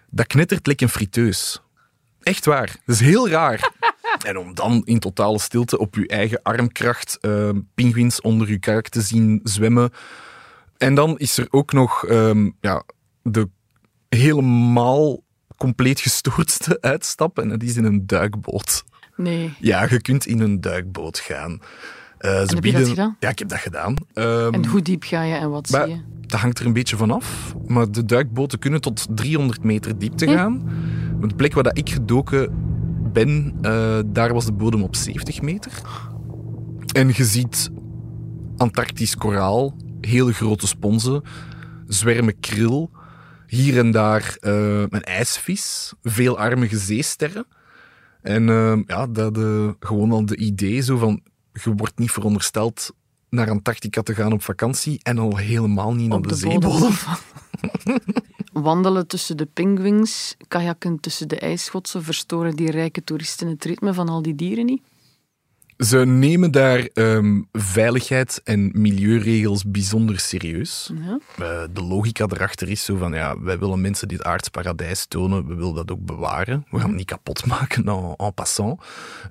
dat 0.10 0.28
knettert 0.28 0.68
like 0.68 0.84
een 0.84 0.90
friteus. 0.90 1.62
Echt 2.22 2.46
waar. 2.46 2.76
Dat 2.86 2.96
is 2.96 3.00
heel 3.02 3.30
raar. 3.30 3.60
En 4.26 4.38
om 4.38 4.54
dan 4.54 4.82
in 4.86 5.00
totale 5.00 5.40
stilte 5.40 5.78
op 5.78 5.96
je 5.96 6.08
eigen 6.08 6.42
armkracht 6.42 7.18
uh, 7.22 7.50
pinguïns 7.76 8.22
onder 8.22 8.50
je 8.50 8.60
kark 8.60 8.90
te 8.90 9.02
zien 9.02 9.40
zwemmen. 9.44 9.92
En 10.78 10.96
dan 10.96 11.18
is 11.18 11.38
er 11.38 11.48
ook 11.50 11.72
nog 11.74 12.10
um, 12.10 12.56
ja, 12.60 12.84
de 13.24 13.50
helemaal 14.16 15.24
compleet 15.58 16.00
gestoordste 16.00 16.78
uitstap. 16.92 17.40
En 17.40 17.50
dat 17.50 17.64
is 17.64 17.78
in 17.78 17.84
een 17.86 18.08
duikboot. 18.08 18.84
Nee. 19.16 19.54
Ja, 19.60 19.88
je 19.90 20.02
kunt 20.02 20.26
in 20.26 20.40
een 20.40 20.62
duikboot 20.62 21.20
gaan. 21.20 21.60
Uh, 22.20 22.40
heb 22.48 22.64
je 22.64 22.72
dat 22.72 22.88
gedaan? 22.88 23.16
Ja, 23.20 23.30
ik 23.30 23.40
heb 23.40 23.50
dat 23.50 23.60
gedaan. 23.60 23.96
Um, 24.14 24.54
En 24.54 24.66
hoe 24.66 24.82
diep 24.82 25.04
ga 25.04 25.24
je 25.24 25.36
en 25.36 25.50
wat 25.50 25.70
maar, 25.70 25.86
zie 25.86 25.96
je? 25.96 26.02
Dat 26.28 26.40
hangt 26.40 26.60
er 26.60 26.66
een 26.66 26.74
beetje 26.74 26.98
vanaf. 26.98 27.56
Maar 27.68 27.92
de 27.92 28.06
duikboten 28.06 28.60
kunnen 28.60 28.82
tot 28.82 29.08
300 29.10 29.64
meter 29.64 29.98
diepte 29.98 30.26
Hm. 30.26 30.32
gaan. 30.32 30.64
Maar 31.20 31.28
de 31.30 31.36
plek 31.36 31.54
waar 31.54 31.64
dat 31.64 31.78
ik 31.78 31.90
gedoken 31.90 32.50
ben, 33.14 33.58
uh, 33.62 34.00
daar 34.06 34.34
was 34.34 34.46
de 34.46 34.52
bodem 34.52 34.84
op 34.84 34.96
70 34.96 35.42
meter. 35.42 35.72
En 36.94 37.08
je 37.08 37.26
ziet 37.26 37.70
Antarctisch 38.58 39.16
koraal, 39.16 39.76
hele 40.02 40.34
grote 40.34 40.68
sponsen, 40.68 41.22
zwermen 41.88 42.40
kril, 42.40 42.90
hier 43.52 43.78
en 43.78 43.92
daar 43.92 44.38
uh, 44.42 44.80
een 44.80 45.04
ijsvis, 45.04 45.94
veel 46.04 46.38
armige 46.38 46.78
zeesterren. 46.78 47.46
En 48.22 48.48
uh, 48.48 48.80
ja, 48.86 49.08
dat 49.08 49.38
uh, 49.38 49.70
gewoon 49.80 50.12
al 50.12 50.26
de 50.26 50.38
idee 50.38 50.82
zo 50.82 50.98
van, 50.98 51.22
je 51.54 51.74
wordt 51.76 51.98
niet 51.98 52.12
verondersteld 52.12 52.92
naar 53.30 53.50
Antarctica 53.50 54.02
te 54.02 54.16
gaan 54.16 54.34
op 54.34 54.42
vakantie 54.42 55.00
en 55.04 55.18
al 55.18 55.38
helemaal 55.38 55.94
niet 55.94 56.10
naar 56.10 56.22
de, 56.22 56.28
de 56.28 56.36
zeebodem. 56.36 56.92
Wandelen 58.54 59.08
tussen 59.08 59.38
de 59.38 59.46
pinguïns, 59.46 60.36
kajakken 60.48 61.00
tussen 61.00 61.28
de 61.28 61.40
ijsschotsen, 61.40 62.04
verstoren 62.04 62.56
die 62.56 62.72
rijke 62.72 63.04
toeristen 63.04 63.48
het 63.48 63.66
ritme 63.66 63.94
van 63.94 64.10
al 64.10 64.22
die 64.22 64.36
dieren 64.36 64.66
niet? 64.66 64.82
Ze 65.82 65.98
nemen 65.98 66.52
daar 66.52 66.88
um, 66.94 67.48
veiligheid 67.52 68.42
en 68.44 68.72
milieuregels 68.74 69.64
bijzonder 69.66 70.20
serieus. 70.20 70.92
Ja. 70.94 71.20
Uh, 71.40 71.64
de 71.74 71.84
logica 71.84 72.26
erachter 72.30 72.70
is 72.70 72.86
zo 72.86 72.96
van, 72.96 73.14
ja, 73.14 73.40
wij 73.40 73.60
willen 73.60 73.82
mensen 73.82 74.08
dit 74.08 74.24
aardsparadijs 74.24 75.06
tonen, 75.06 75.48
we 75.48 75.56
willen 75.56 75.76
dat 75.76 75.92
ook 75.92 76.06
bewaren. 76.06 76.66
We 76.70 76.80
gaan 76.80 76.88
het 76.88 76.98
niet 76.98 77.06
kapot 77.06 77.46
maken 77.46 77.86
en, 77.86 78.14
en 78.18 78.34
passant. 78.34 78.82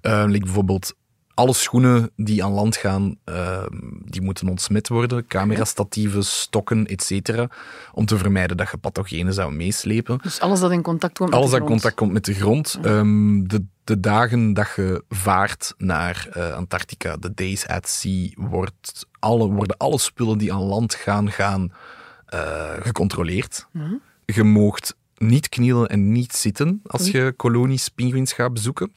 Uh, 0.02 0.24
like 0.26 0.44
bijvoorbeeld 0.44 0.94
alle 1.40 1.52
schoenen 1.52 2.10
die 2.16 2.44
aan 2.44 2.52
land 2.52 2.76
gaan, 2.76 3.16
uh, 3.24 3.62
die 4.04 4.20
moeten 4.22 4.48
ontsmet 4.48 4.88
worden. 4.88 5.26
Camerastatieven, 5.26 6.24
stokken, 6.24 6.86
etc. 6.86 7.44
Om 7.92 8.04
te 8.04 8.18
vermijden 8.18 8.56
dat 8.56 8.70
je 8.70 8.76
pathogenen 8.76 9.34
zou 9.34 9.52
meeslepen. 9.52 10.18
Dus 10.22 10.40
alles 10.40 10.60
dat 10.60 10.70
in 10.70 10.82
contact 10.82 11.18
komt 11.18 11.30
met 11.30 11.38
alles 11.38 11.50
de 11.50 11.58
dat 11.58 11.60
in 11.60 11.66
grond. 11.66 11.82
contact 11.82 12.00
komt 12.00 12.12
met 12.12 12.24
de 12.24 12.34
grond. 12.34 12.78
Um, 12.84 13.48
de, 13.48 13.64
de, 13.84 14.00
dagen 14.00 14.52
dat 14.52 14.68
je 14.76 15.04
vaart 15.08 15.74
naar 15.76 16.28
uh, 16.36 16.54
Antarctica, 16.54 17.16
de 17.16 17.34
days 17.34 17.66
at 17.66 17.88
sea, 17.88 18.28
wordt 18.34 19.06
alle, 19.18 19.48
worden 19.48 19.76
alle 19.76 19.98
spullen 19.98 20.38
die 20.38 20.52
aan 20.52 20.62
land 20.62 20.94
gaan, 20.94 21.30
gaan 21.30 21.72
uh, 22.34 22.70
gecontroleerd. 22.80 23.66
Ja. 23.72 23.98
Je 24.24 24.44
moogt 24.44 24.96
niet 25.16 25.48
knielen 25.48 25.88
en 25.88 26.12
niet 26.12 26.32
zitten 26.32 26.80
als 26.86 27.10
je 27.10 27.32
kolonies 27.36 27.88
pinguïns 27.88 28.32
gaat 28.32 28.52
bezoeken. 28.52 28.92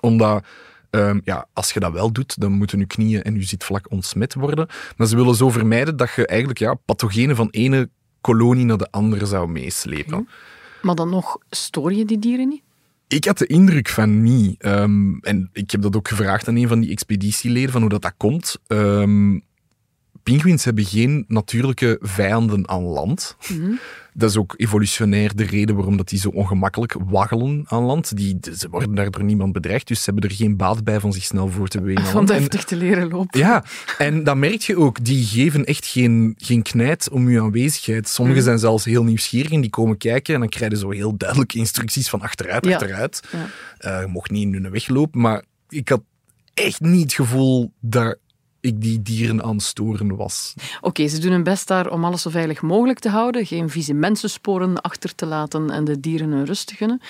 Omdat 0.00 0.44
ehm, 0.90 1.20
ja, 1.24 1.46
als 1.52 1.72
je 1.72 1.80
dat 1.80 1.92
wel 1.92 2.12
doet, 2.12 2.40
dan 2.40 2.52
moeten 2.52 2.78
je 2.78 2.86
knieën 2.86 3.22
en 3.22 3.34
je 3.34 3.42
zitvlak 3.42 3.90
ontsmet 3.90 4.34
worden. 4.34 4.68
Maar 4.96 5.06
ze 5.06 5.16
willen 5.16 5.34
zo 5.34 5.50
vermijden 5.50 5.96
dat 5.96 6.10
je 6.16 6.26
eigenlijk 6.26 6.58
ja, 6.58 6.74
pathogenen 6.74 7.36
van 7.36 7.48
ene 7.50 7.90
kolonie 8.20 8.64
naar 8.64 8.78
de 8.78 8.90
andere 8.90 9.26
zou 9.26 9.48
meeslepen. 9.48 10.28
Maar 10.82 10.94
dan 10.94 11.08
nog, 11.08 11.38
stoor 11.50 11.92
je 11.92 12.04
die 12.04 12.18
dieren 12.18 12.48
niet? 12.48 12.62
Ik 13.08 13.24
had 13.24 13.38
de 13.38 13.46
indruk 13.46 13.88
van 13.88 14.22
niet. 14.22 14.62
Ehm, 14.62 15.14
en 15.20 15.50
ik 15.52 15.70
heb 15.70 15.82
dat 15.82 15.96
ook 15.96 16.08
gevraagd 16.08 16.48
aan 16.48 16.56
een 16.56 16.68
van 16.68 16.80
die 16.80 16.90
expeditieleden, 16.90 17.70
van 17.70 17.80
hoe 17.80 17.90
dat, 17.90 18.02
dat 18.02 18.14
komt. 18.16 18.56
Ehm, 18.66 19.38
Pinguïns 20.22 20.64
hebben 20.64 20.84
geen 20.84 21.24
natuurlijke 21.28 21.98
vijanden 22.00 22.68
aan 22.68 22.82
land. 22.82 23.36
Mhm. 23.48 23.72
Dat 24.14 24.30
is 24.30 24.36
ook 24.36 24.54
evolutionair 24.56 25.36
de 25.36 25.44
reden 25.44 25.74
waarom 25.76 25.96
dat 25.96 26.08
die 26.08 26.18
zo 26.18 26.28
ongemakkelijk 26.28 26.94
waggelen 27.06 27.64
aan 27.68 27.82
land. 27.82 28.16
Die, 28.16 28.38
ze 28.56 28.68
worden 28.70 28.94
daardoor 28.94 29.24
niemand 29.24 29.52
bedreigd, 29.52 29.86
dus 29.88 30.02
ze 30.02 30.10
hebben 30.10 30.30
er 30.30 30.36
geen 30.36 30.56
baat 30.56 30.84
bij 30.84 31.00
van 31.00 31.12
zich 31.12 31.24
snel 31.24 31.48
voor 31.48 31.68
te 31.68 31.80
bewegen. 31.80 32.04
Van 32.06 32.26
deftig 32.26 32.64
te 32.64 32.76
leren 32.76 33.08
lopen. 33.08 33.40
ja, 33.40 33.64
en 33.98 34.24
dat 34.24 34.36
merk 34.36 34.60
je 34.60 34.76
ook. 34.76 35.04
Die 35.04 35.24
geven 35.24 35.64
echt 35.64 35.86
geen, 35.86 36.34
geen 36.38 36.62
knijt 36.62 37.10
om 37.10 37.30
je 37.30 37.40
aanwezigheid. 37.40 38.08
Sommigen 38.08 38.42
zijn 38.42 38.58
zelfs 38.58 38.84
heel 38.84 39.04
nieuwsgierig 39.04 39.50
en 39.52 39.60
die 39.60 39.70
komen 39.70 39.96
kijken 39.96 40.34
en 40.34 40.40
dan 40.40 40.48
krijg 40.48 40.70
je 40.70 40.78
zo 40.78 40.90
heel 40.90 41.16
duidelijke 41.16 41.58
instructies 41.58 42.08
van 42.08 42.20
achteruit, 42.20 42.66
Ja. 42.66 42.72
achteruit. 42.72 43.22
Ja. 43.32 43.46
Eh, 43.78 44.00
je 44.00 44.06
mocht 44.06 44.30
niet 44.30 44.42
in 44.42 44.52
hun 44.62 44.70
weg 44.70 44.88
lopen, 44.88 45.20
maar 45.20 45.44
ik 45.68 45.88
had 45.88 46.02
echt 46.54 46.80
niet 46.80 47.02
het 47.02 47.12
gevoel 47.12 47.72
dat 47.80 48.18
ik 48.60 48.80
die 48.80 49.02
dieren 49.02 49.42
aan 49.42 49.60
storen 49.60 50.16
was. 50.16 50.54
Oké, 50.80 51.08
ze 51.08 51.18
doen 51.18 51.32
hun 51.32 51.42
best 51.42 51.68
daar 51.68 51.90
om 51.90 52.04
alles 52.04 52.22
zo 52.22 52.30
veilig 52.30 52.62
mogelijk 52.62 52.98
te 52.98 53.08
houden, 53.08 53.46
geen 53.46 53.70
vieze 53.70 53.94
mensensporen 53.94 54.80
achter 54.80 55.14
te 55.14 55.26
laten 55.26 55.70
en 55.70 55.84
de 55.84 56.00
dieren 56.00 56.30
hun 56.30 56.44
rust 56.44 56.66
te 56.66 56.74
gunnen. 56.74 57.00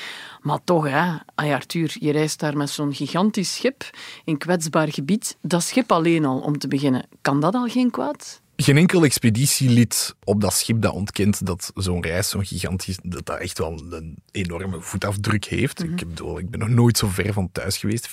Maar 0.40 0.59
toch, 0.64 0.88
hè, 0.88 1.16
ay 1.35 1.52
Arthur, 1.52 1.97
je 2.00 2.12
reist 2.12 2.40
daar 2.40 2.57
met 2.57 2.71
zo'n 2.71 2.95
gigantisch 2.95 3.54
schip 3.54 3.90
in 4.25 4.38
kwetsbaar 4.38 4.92
gebied. 4.92 5.37
Dat 5.42 5.62
schip 5.62 5.92
alleen 5.92 6.25
al, 6.25 6.38
om 6.38 6.59
te 6.59 6.69
beginnen, 6.69 7.07
kan 7.23 7.40
dat 7.40 7.54
al 7.54 7.66
geen 7.66 7.90
kwaad? 7.90 8.40
Geen 8.62 8.76
enkel 8.76 9.05
expeditielid 9.05 10.17
op 10.25 10.40
dat 10.40 10.52
schip 10.55 10.83
dat 10.83 10.93
ontkent 10.93 11.47
dat 11.47 11.71
zo'n 11.75 12.02
reis, 12.02 12.29
zo'n 12.29 12.45
gigantisch, 12.45 12.99
dat 13.02 13.26
dat 13.26 13.38
echt 13.38 13.59
wel 13.59 13.83
een 13.90 14.17
enorme 14.31 14.81
voetafdruk 14.81 15.45
heeft. 15.45 15.83
ik, 15.83 15.97
bedoel, 15.97 16.38
ik 16.38 16.50
ben 16.50 16.61
nog 16.61 16.69
nooit 16.69 16.99
zo 16.99 17.09
ver 17.09 17.33
van 17.33 17.52
thuis 17.52 17.76
geweest. 17.79 18.09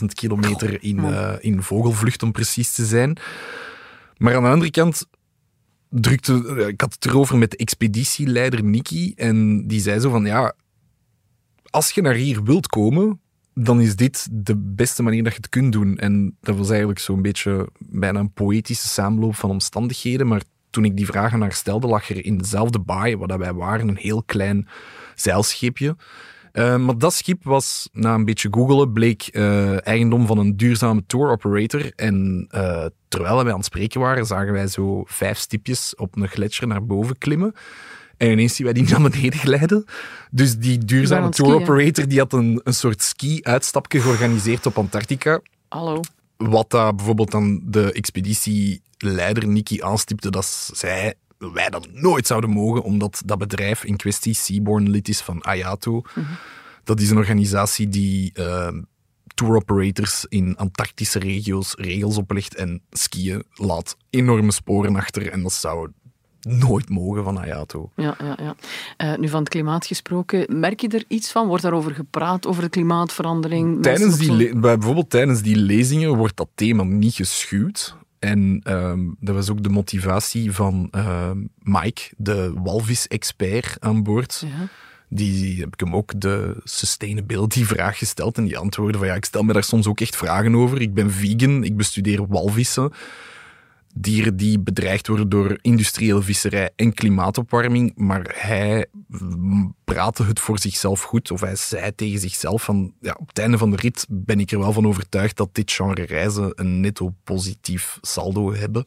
14.000 0.00 0.04
kilometer 0.14 0.82
in, 0.82 0.98
eh, 0.98 1.34
in 1.40 1.62
vogelvlucht, 1.62 2.22
om 2.22 2.32
precies 2.32 2.72
te 2.72 2.84
zijn. 2.86 3.16
Maar 4.16 4.36
aan 4.36 4.42
de 4.42 4.48
andere 4.48 4.70
kant 4.70 5.06
drukte... 5.88 6.54
eh, 6.58 6.66
Ik 6.66 6.80
had 6.80 6.92
het 6.94 7.06
erover 7.06 7.38
met 7.38 7.50
de 7.50 7.56
expeditieleider 7.56 8.64
Nicky 8.64 9.12
en 9.16 9.66
die 9.66 9.80
zei 9.80 10.00
zo 10.00 10.10
van, 10.10 10.24
ja, 10.24 10.54
als 11.70 11.90
je 11.90 12.02
naar 12.02 12.14
hier 12.14 12.42
wilt 12.42 12.66
komen, 12.66 13.20
dan 13.64 13.80
is 13.80 13.96
dit 13.96 14.28
de 14.30 14.56
beste 14.56 15.02
manier 15.02 15.22
dat 15.22 15.32
je 15.32 15.38
het 15.38 15.48
kunt 15.48 15.72
doen. 15.72 15.98
En 15.98 16.36
dat 16.40 16.56
was 16.56 16.68
eigenlijk 16.68 16.98
zo'n 16.98 17.22
beetje 17.22 17.68
bijna 17.78 18.18
een 18.20 18.32
poëtische 18.32 18.88
samenloop 18.88 19.34
van 19.34 19.50
omstandigheden. 19.50 20.26
Maar 20.26 20.42
toen 20.70 20.84
ik 20.84 20.96
die 20.96 21.06
vragen 21.06 21.38
naar 21.38 21.52
stelde, 21.52 21.86
lag 21.86 22.10
er 22.10 22.24
in 22.24 22.38
dezelfde 22.38 22.78
baai 22.78 23.16
waar 23.16 23.38
wij 23.38 23.52
waren 23.52 23.88
een 23.88 23.96
heel 23.96 24.22
klein 24.22 24.68
zeilschipje. 25.14 25.96
Eh, 26.52 26.76
maar 26.76 26.98
dat 26.98 27.14
schip 27.14 27.44
was, 27.44 27.88
na 27.92 28.14
een 28.14 28.24
beetje 28.24 28.48
googelen, 28.50 28.92
bleek 28.92 29.22
eh, 29.22 29.86
eigendom 29.86 30.26
van 30.26 30.38
een 30.38 30.56
duurzame 30.56 31.02
tour 31.06 31.30
operator. 31.30 31.92
En 31.96 32.46
eh, 32.50 32.86
terwijl 33.08 33.34
wij 33.44 33.52
aan 33.52 33.58
het 33.58 33.66
spreken 33.66 34.00
waren, 34.00 34.26
zagen 34.26 34.52
wij 34.52 34.66
zo 34.66 35.02
vijf 35.06 35.38
stipjes 35.38 35.94
op 35.94 36.16
een 36.16 36.28
gletsjer 36.28 36.68
naar 36.68 36.86
boven 36.86 37.18
klimmen. 37.18 37.54
En 38.20 38.30
ineens 38.30 38.54
zien 38.54 38.64
wij 38.64 38.74
die 38.74 38.88
naar 38.88 39.10
beneden 39.10 39.38
glijden. 39.38 39.84
Dus 40.30 40.58
die 40.58 40.84
duurzame 40.84 41.28
tour 41.28 41.54
operator 41.54 42.08
die 42.08 42.18
had 42.18 42.32
een, 42.32 42.60
een 42.64 42.74
soort 42.74 43.02
ski-uitstapje 43.02 44.00
georganiseerd 44.00 44.66
op 44.66 44.78
Antarctica. 44.78 45.40
Hallo. 45.68 46.00
Wat 46.36 46.70
daar 46.70 46.94
bijvoorbeeld 46.94 47.30
dan 47.30 47.60
de 47.64 47.92
expeditieleider 47.92 49.46
Nicky 49.46 49.82
aanstipte, 49.82 50.30
dat 50.30 50.70
zij 50.72 51.14
wij 51.38 51.68
dat 51.70 51.88
nooit 51.92 52.26
zouden 52.26 52.50
mogen, 52.50 52.82
omdat 52.82 53.22
dat 53.24 53.38
bedrijf 53.38 53.84
in 53.84 53.96
kwestie 53.96 54.34
Seaborn 54.34 54.90
lid 54.90 55.08
is 55.08 55.20
van 55.20 55.44
Ayato. 55.44 56.02
Dat 56.84 57.00
is 57.00 57.10
een 57.10 57.16
organisatie 57.16 57.88
die 57.88 58.32
eh, 58.32 58.68
tour 59.34 59.56
operators 59.56 60.26
in 60.28 60.56
Antarctische 60.56 61.18
regio's 61.18 61.74
regels 61.74 62.16
oplegt 62.16 62.54
en 62.54 62.82
skiën 62.90 63.44
laat 63.54 63.96
enorme 64.10 64.52
sporen 64.52 64.96
achter 64.96 65.30
en 65.30 65.42
dat 65.42 65.52
zou 65.52 65.90
nooit 66.40 66.88
mogen 66.88 67.24
van 67.24 67.38
Ayato. 67.38 67.90
Ja, 67.96 68.16
ja, 68.18 68.36
ja. 68.42 68.54
Eh, 68.96 69.18
nu 69.18 69.28
van 69.28 69.40
het 69.40 69.48
klimaat 69.48 69.86
gesproken, 69.86 70.60
merk 70.60 70.80
je 70.80 70.88
er 70.88 71.04
iets 71.08 71.32
van? 71.32 71.46
Wordt 71.46 71.62
daarover 71.62 71.94
gepraat, 71.94 72.46
over 72.46 72.62
de 72.62 72.68
klimaatverandering? 72.68 73.82
Tijdens 73.82 74.18
die 74.18 74.56
bijvoorbeeld 74.56 75.10
tijdens 75.10 75.42
die 75.42 75.56
lezingen 75.56 76.16
wordt 76.16 76.36
dat 76.36 76.48
thema 76.54 76.82
niet 76.82 77.14
geschuwd. 77.14 77.96
En 78.18 78.60
ehm, 78.62 79.00
dat 79.20 79.34
was 79.34 79.50
ook 79.50 79.62
de 79.62 79.68
motivatie 79.68 80.52
van 80.52 80.88
ehm, 80.90 81.38
Mike, 81.58 82.02
de 82.16 82.52
walvis-expert 82.54 83.76
aan 83.78 84.02
boord. 84.02 84.44
Ja. 84.46 84.68
Die 85.08 85.60
heb 85.60 85.72
ik 85.72 85.80
hem 85.80 85.96
ook 85.96 86.20
de 86.20 86.60
sustainability-vraag 86.64 87.98
gesteld. 87.98 88.36
En 88.36 88.44
die 88.44 88.58
antwoordde 88.58 88.98
van 88.98 89.06
ja, 89.06 89.14
ik 89.14 89.24
stel 89.24 89.42
me 89.42 89.52
daar 89.52 89.64
soms 89.64 89.86
ook 89.86 90.00
echt 90.00 90.16
vragen 90.16 90.54
over. 90.54 90.80
Ik 90.80 90.94
ben 90.94 91.10
vegan, 91.10 91.64
ik 91.64 91.76
bestudeer 91.76 92.26
walvissen. 92.26 92.92
Dieren 93.94 94.36
die 94.36 94.58
bedreigd 94.58 95.06
worden 95.06 95.28
door 95.28 95.58
industriële 95.60 96.22
visserij 96.22 96.70
en 96.76 96.94
klimaatopwarming. 96.94 97.92
Maar 97.96 98.34
hij 98.36 98.86
praatte 99.84 100.24
het 100.24 100.40
voor 100.40 100.58
zichzelf 100.58 101.02
goed. 101.02 101.30
Of 101.30 101.40
hij 101.40 101.56
zei 101.56 101.94
tegen 101.94 102.20
zichzelf 102.20 102.62
van 102.62 102.92
ja, 103.00 103.16
op 103.20 103.28
het 103.28 103.38
einde 103.38 103.58
van 103.58 103.70
de 103.70 103.76
rit 103.76 104.06
ben 104.08 104.40
ik 104.40 104.50
er 104.50 104.58
wel 104.58 104.72
van 104.72 104.86
overtuigd 104.86 105.36
dat 105.36 105.54
dit 105.54 105.72
genre 105.72 106.04
reizen 106.04 106.52
een 106.54 106.80
netto 106.80 107.14
positief 107.24 107.98
saldo 108.00 108.54
hebben. 108.54 108.86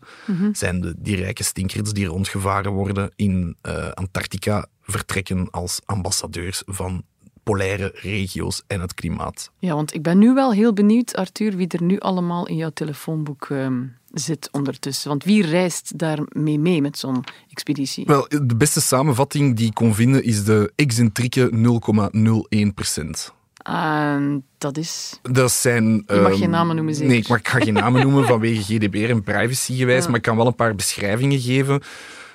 Zijn 0.51 0.81
de, 0.81 0.95
die 0.97 1.15
rijke 1.15 1.43
stinkers 1.43 1.93
die 1.93 2.05
rondgevaren 2.05 2.71
worden 2.71 3.11
in 3.15 3.55
eh, 3.61 3.89
Antarctica 3.89 4.67
vertrekken 4.81 5.49
als 5.51 5.81
ambassadeurs 5.85 6.63
van 6.65 7.03
polaire 7.43 7.91
regio's 7.95 8.63
en 8.67 8.81
het 8.81 8.93
klimaat. 8.93 9.51
Ja, 9.59 9.75
want 9.75 9.93
ik 9.93 10.01
ben 10.01 10.17
nu 10.17 10.33
wel 10.33 10.53
heel 10.53 10.73
benieuwd, 10.73 11.15
Arthur, 11.15 11.55
wie 11.55 11.67
er 11.67 11.83
nu 11.83 11.99
allemaal 11.99 12.47
in 12.47 12.55
jouw 12.55 12.69
telefoonboek 12.73 13.49
ehm, 13.49 13.83
zit 14.13 14.49
ondertussen. 14.51 15.09
Want 15.09 15.23
wie 15.23 15.45
reist 15.45 15.97
daarmee 15.97 16.59
mee 16.59 16.81
met 16.81 16.97
zo'n 16.97 17.23
expeditie? 17.49 18.05
Wel, 18.05 18.27
de 18.29 18.55
beste 18.57 18.81
samenvatting 18.81 19.55
die 19.55 19.67
ik 19.67 19.73
kon 19.73 19.95
vinden 19.95 20.23
is 20.23 20.43
de 20.43 20.71
excentrieke 20.75 21.49
0,01 22.67 22.73
procent. 22.73 23.33
En 23.63 24.45
dat 24.57 24.77
is... 24.77 25.19
Dat 25.21 25.51
zijn... 25.51 25.85
Je 25.85 26.03
mag 26.07 26.31
ehm, 26.31 26.39
geen 26.39 26.49
namen 26.49 26.75
noemen, 26.75 26.93
zeker? 26.93 27.09
Nee, 27.09 27.19
ik, 27.19 27.27
mag, 27.27 27.39
ik 27.39 27.47
ga 27.47 27.59
geen 27.59 27.73
namen 27.73 28.01
noemen 28.01 28.25
vanwege 28.33 28.61
GDPR 28.73 29.09
en 29.09 29.23
privacygewijs, 29.23 30.03
Ja. 30.03 30.07
maar 30.07 30.17
ik 30.17 30.21
kan 30.23 30.37
wel 30.37 30.47
een 30.47 30.55
paar 30.55 30.75
beschrijvingen 30.75 31.39
geven. 31.39 31.81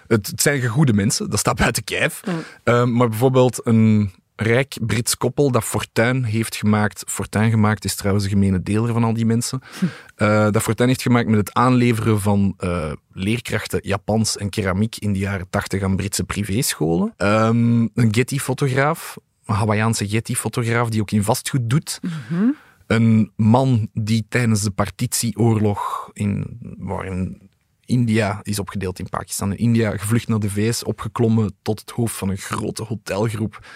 Het, 0.06 0.26
het 0.26 0.42
zijn 0.42 0.66
goede 0.66 0.92
mensen, 0.92 1.30
dat 1.30 1.38
staat 1.38 1.56
buiten 1.56 1.84
kijf. 1.84 2.20
Ehm, 2.64 2.92
maar 2.92 3.08
bijvoorbeeld 3.08 3.60
een 3.66 4.10
rijk 4.40 4.76
Brits 4.80 5.16
koppel 5.16 5.50
dat 5.50 5.64
fortuin 5.64 6.24
heeft 6.24 6.56
gemaakt. 6.56 7.04
Fortuin 7.06 7.50
gemaakt 7.50 7.84
is 7.84 7.94
trouwens 7.94 8.24
de 8.24 8.30
gemene 8.30 8.62
deler 8.62 8.92
van 8.92 9.04
al 9.04 9.12
die 9.12 9.26
mensen. 9.26 9.60
Eh, 10.16 10.50
dat 10.50 10.62
fortuin 10.62 10.88
heeft 10.88 11.02
gemaakt 11.02 11.28
met 11.28 11.38
het 11.38 11.52
aanleveren 11.54 12.20
van 12.20 12.54
eh, 12.56 12.92
leerkrachten 13.12 13.80
Japans 13.82 14.36
en 14.36 14.50
keramiek 14.50 14.96
in 14.96 15.12
de 15.12 15.18
jaren 15.18 15.50
tachtig 15.50 15.82
aan 15.82 15.96
Britse 15.96 16.24
privéscholen. 16.24 17.14
Ehm, 17.16 17.80
een 17.80 18.14
Getty-fotograaf, 18.14 19.16
een 19.46 19.54
Hawaïaanse 19.54 20.08
Getty-fotograaf 20.08 20.88
die 20.88 21.00
ook 21.00 21.10
in 21.10 21.24
vastgoed 21.24 21.70
doet. 21.70 22.00
Een 22.86 23.32
man 23.36 23.88
die 23.92 24.26
tijdens 24.28 24.62
de 24.62 24.70
partitieoorlog, 24.70 26.10
in, 26.12 26.58
waarin 26.78 27.50
India 27.84 28.40
is 28.42 28.58
opgedeeld 28.58 28.98
in 28.98 29.08
Pakistan 29.08 29.50
en 29.50 29.58
India, 29.58 29.96
gevlucht 29.96 30.28
naar 30.28 30.38
de 30.38 30.50
VS, 30.50 30.84
opgeklommen 30.84 31.54
tot 31.62 31.80
het 31.80 31.90
hoofd 31.90 32.16
van 32.16 32.28
een 32.28 32.36
grote 32.36 32.82
hotelgroep, 32.82 33.66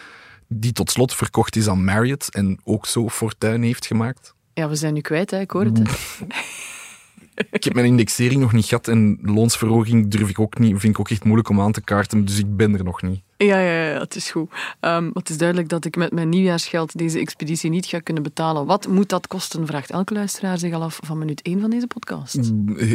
die 0.54 0.72
tot 0.72 0.90
slot 0.90 1.14
verkocht 1.14 1.56
is 1.56 1.68
aan 1.68 1.84
Marriott 1.84 2.34
en 2.34 2.60
ook 2.64 2.86
zo 2.86 3.08
fortuin 3.08 3.62
heeft 3.62 3.86
gemaakt. 3.86 4.34
Ja, 4.54 4.68
we 4.68 4.74
zijn 4.74 4.94
nu 4.94 5.00
kwijt, 5.00 5.30
hè? 5.30 5.40
ik 5.40 5.50
hoor 5.50 5.64
het. 5.64 5.80
Ik 7.50 7.64
heb 7.64 7.74
mijn 7.74 7.86
indexering 7.86 8.40
nog 8.40 8.52
niet 8.52 8.64
gehad 8.64 8.88
en 8.88 9.18
loonsverhoging 9.22 10.10
durf 10.10 10.28
ik 10.28 10.38
ook 10.38 10.58
niet, 10.58 10.70
vind 10.80 10.94
ik 10.94 11.00
ook 11.00 11.10
echt 11.10 11.24
moeilijk 11.24 11.48
om 11.48 11.60
aan 11.60 11.72
te 11.72 11.80
kaarten, 11.80 12.24
dus 12.24 12.38
ik 12.38 12.56
ben 12.56 12.74
er 12.74 12.84
nog 12.84 13.02
niet. 13.02 13.20
Ja, 13.36 13.58
ja, 13.58 13.84
ja, 13.84 13.98
het 13.98 14.14
is 14.14 14.30
goed. 14.30 14.50
Ehm, 14.80 15.10
het 15.12 15.28
is 15.28 15.36
duidelijk 15.38 15.68
dat 15.68 15.84
ik 15.84 15.96
met 15.96 16.12
mijn 16.12 16.28
nieuwjaarsgeld 16.28 16.98
deze 16.98 17.18
expeditie 17.18 17.70
niet 17.70 17.86
ga 17.86 17.98
kunnen 17.98 18.22
betalen. 18.22 18.66
Wat 18.66 18.88
moet 18.88 19.08
dat 19.08 19.26
kosten, 19.26 19.66
vraagt 19.66 19.90
elke 19.90 20.14
luisteraar 20.14 20.58
zich 20.58 20.72
al 20.72 20.82
af 20.82 20.98
van 21.02 21.18
minuut 21.18 21.42
1 21.42 21.60
van 21.60 21.70
deze 21.70 21.86
podcast. 21.86 22.38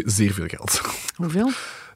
Zeer 0.05 0.33
veel 0.33 0.47
geld. 0.47 0.81
Hoeveel? 1.15 1.49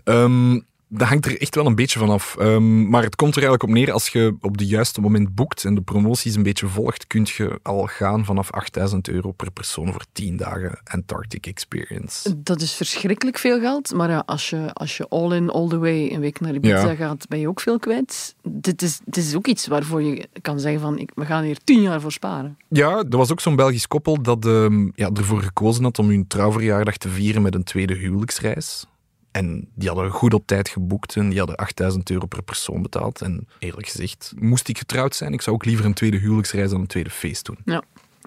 Ehm, 0.03 0.59
dat 0.93 1.07
hangt 1.07 1.25
er 1.25 1.41
echt 1.41 1.55
wel 1.55 1.65
een 1.65 1.75
beetje 1.75 1.99
van 1.99 2.09
af. 2.09 2.35
Ehm, 2.39 2.89
maar 2.89 3.03
het 3.03 3.15
komt 3.15 3.35
er 3.35 3.41
eigenlijk 3.41 3.63
op 3.63 3.77
neer, 3.77 3.91
als 3.91 4.07
je 4.07 4.35
op 4.41 4.57
de 4.57 4.65
juiste 4.65 5.01
moment 5.01 5.35
boekt 5.35 5.65
en 5.65 5.75
de 5.75 5.81
promoties 5.81 6.35
een 6.35 6.43
beetje 6.43 6.67
volgt, 6.67 7.07
kun 7.07 7.27
je 7.37 7.59
al 7.63 7.85
gaan 7.85 8.25
vanaf 8.25 8.51
8000 8.51 9.09
euro 9.09 9.31
per 9.31 9.51
persoon 9.51 9.91
voor 9.91 10.05
10 10.11 10.37
dagen 10.37 10.79
Antarctic 10.83 11.45
Experience. 11.45 12.41
Dat 12.43 12.61
is 12.61 12.73
verschrikkelijk 12.73 13.37
veel 13.37 13.59
geld, 13.59 13.93
maar 13.93 14.09
ja, 14.09 14.23
als 14.25 14.49
je, 14.49 14.73
als 14.73 14.97
je 14.97 15.07
all 15.07 15.31
in, 15.31 15.49
all 15.49 15.67
the 15.67 15.77
way 15.77 16.11
een 16.11 16.19
week 16.19 16.39
naar 16.39 16.53
Ibiza 16.53 16.89
ja. 16.89 16.95
gaat, 16.95 17.27
ben 17.27 17.39
je 17.39 17.47
ook 17.47 17.59
veel 17.59 17.79
kwijt. 17.79 18.35
Dit 18.43 18.81
is, 18.81 18.99
dit 19.05 19.23
is 19.23 19.35
ook 19.35 19.47
iets 19.47 19.67
waarvoor 19.67 20.01
je 20.01 20.27
kan 20.41 20.59
zeggen 20.59 20.81
van, 20.81 20.97
ik, 20.97 21.11
we 21.15 21.25
gaan 21.25 21.43
hier 21.43 21.57
10 21.63 21.81
jaar 21.81 22.01
voor 22.01 22.11
sparen. 22.11 22.57
Ja, 22.67 23.03
er 23.09 23.17
was 23.17 23.31
ook 23.31 23.39
zo'n 23.39 23.55
Belgisch 23.55 23.87
koppel 23.87 24.21
dat 24.21 24.45
um, 24.45 24.91
ja, 24.95 25.09
ervoor 25.13 25.41
gekozen 25.41 25.83
had 25.83 25.99
om 25.99 26.09
hun 26.09 26.27
trouwverjaardag 26.27 26.97
te 26.97 27.09
vieren 27.09 27.41
met 27.41 27.55
een 27.55 27.63
tweede 27.63 27.93
huwelijksreis. 27.93 28.85
En 29.31 29.67
die 29.73 29.87
hadden 29.87 30.11
goed 30.11 30.33
op 30.33 30.47
tijd 30.47 30.69
geboekt 30.69 31.15
en 31.15 31.29
die 31.29 31.37
hadden 31.37 31.55
8000 31.55 32.09
euro 32.09 32.25
per 32.25 32.43
persoon 32.43 32.81
betaald. 32.81 33.21
En 33.21 33.47
eerlijk 33.59 33.87
gezegd, 33.87 34.33
moest 34.35 34.67
ik 34.67 34.77
getrouwd 34.77 35.15
zijn, 35.15 35.33
ik 35.33 35.41
zou 35.41 35.55
ook 35.55 35.65
liever 35.65 35.85
een 35.85 35.93
tweede 35.93 36.17
huwelijksreis 36.17 36.69
dan 36.69 36.81
een 36.81 36.87
tweede 36.87 37.09
feest 37.09 37.45
doen. 37.45 37.57
Ja. 37.65 37.83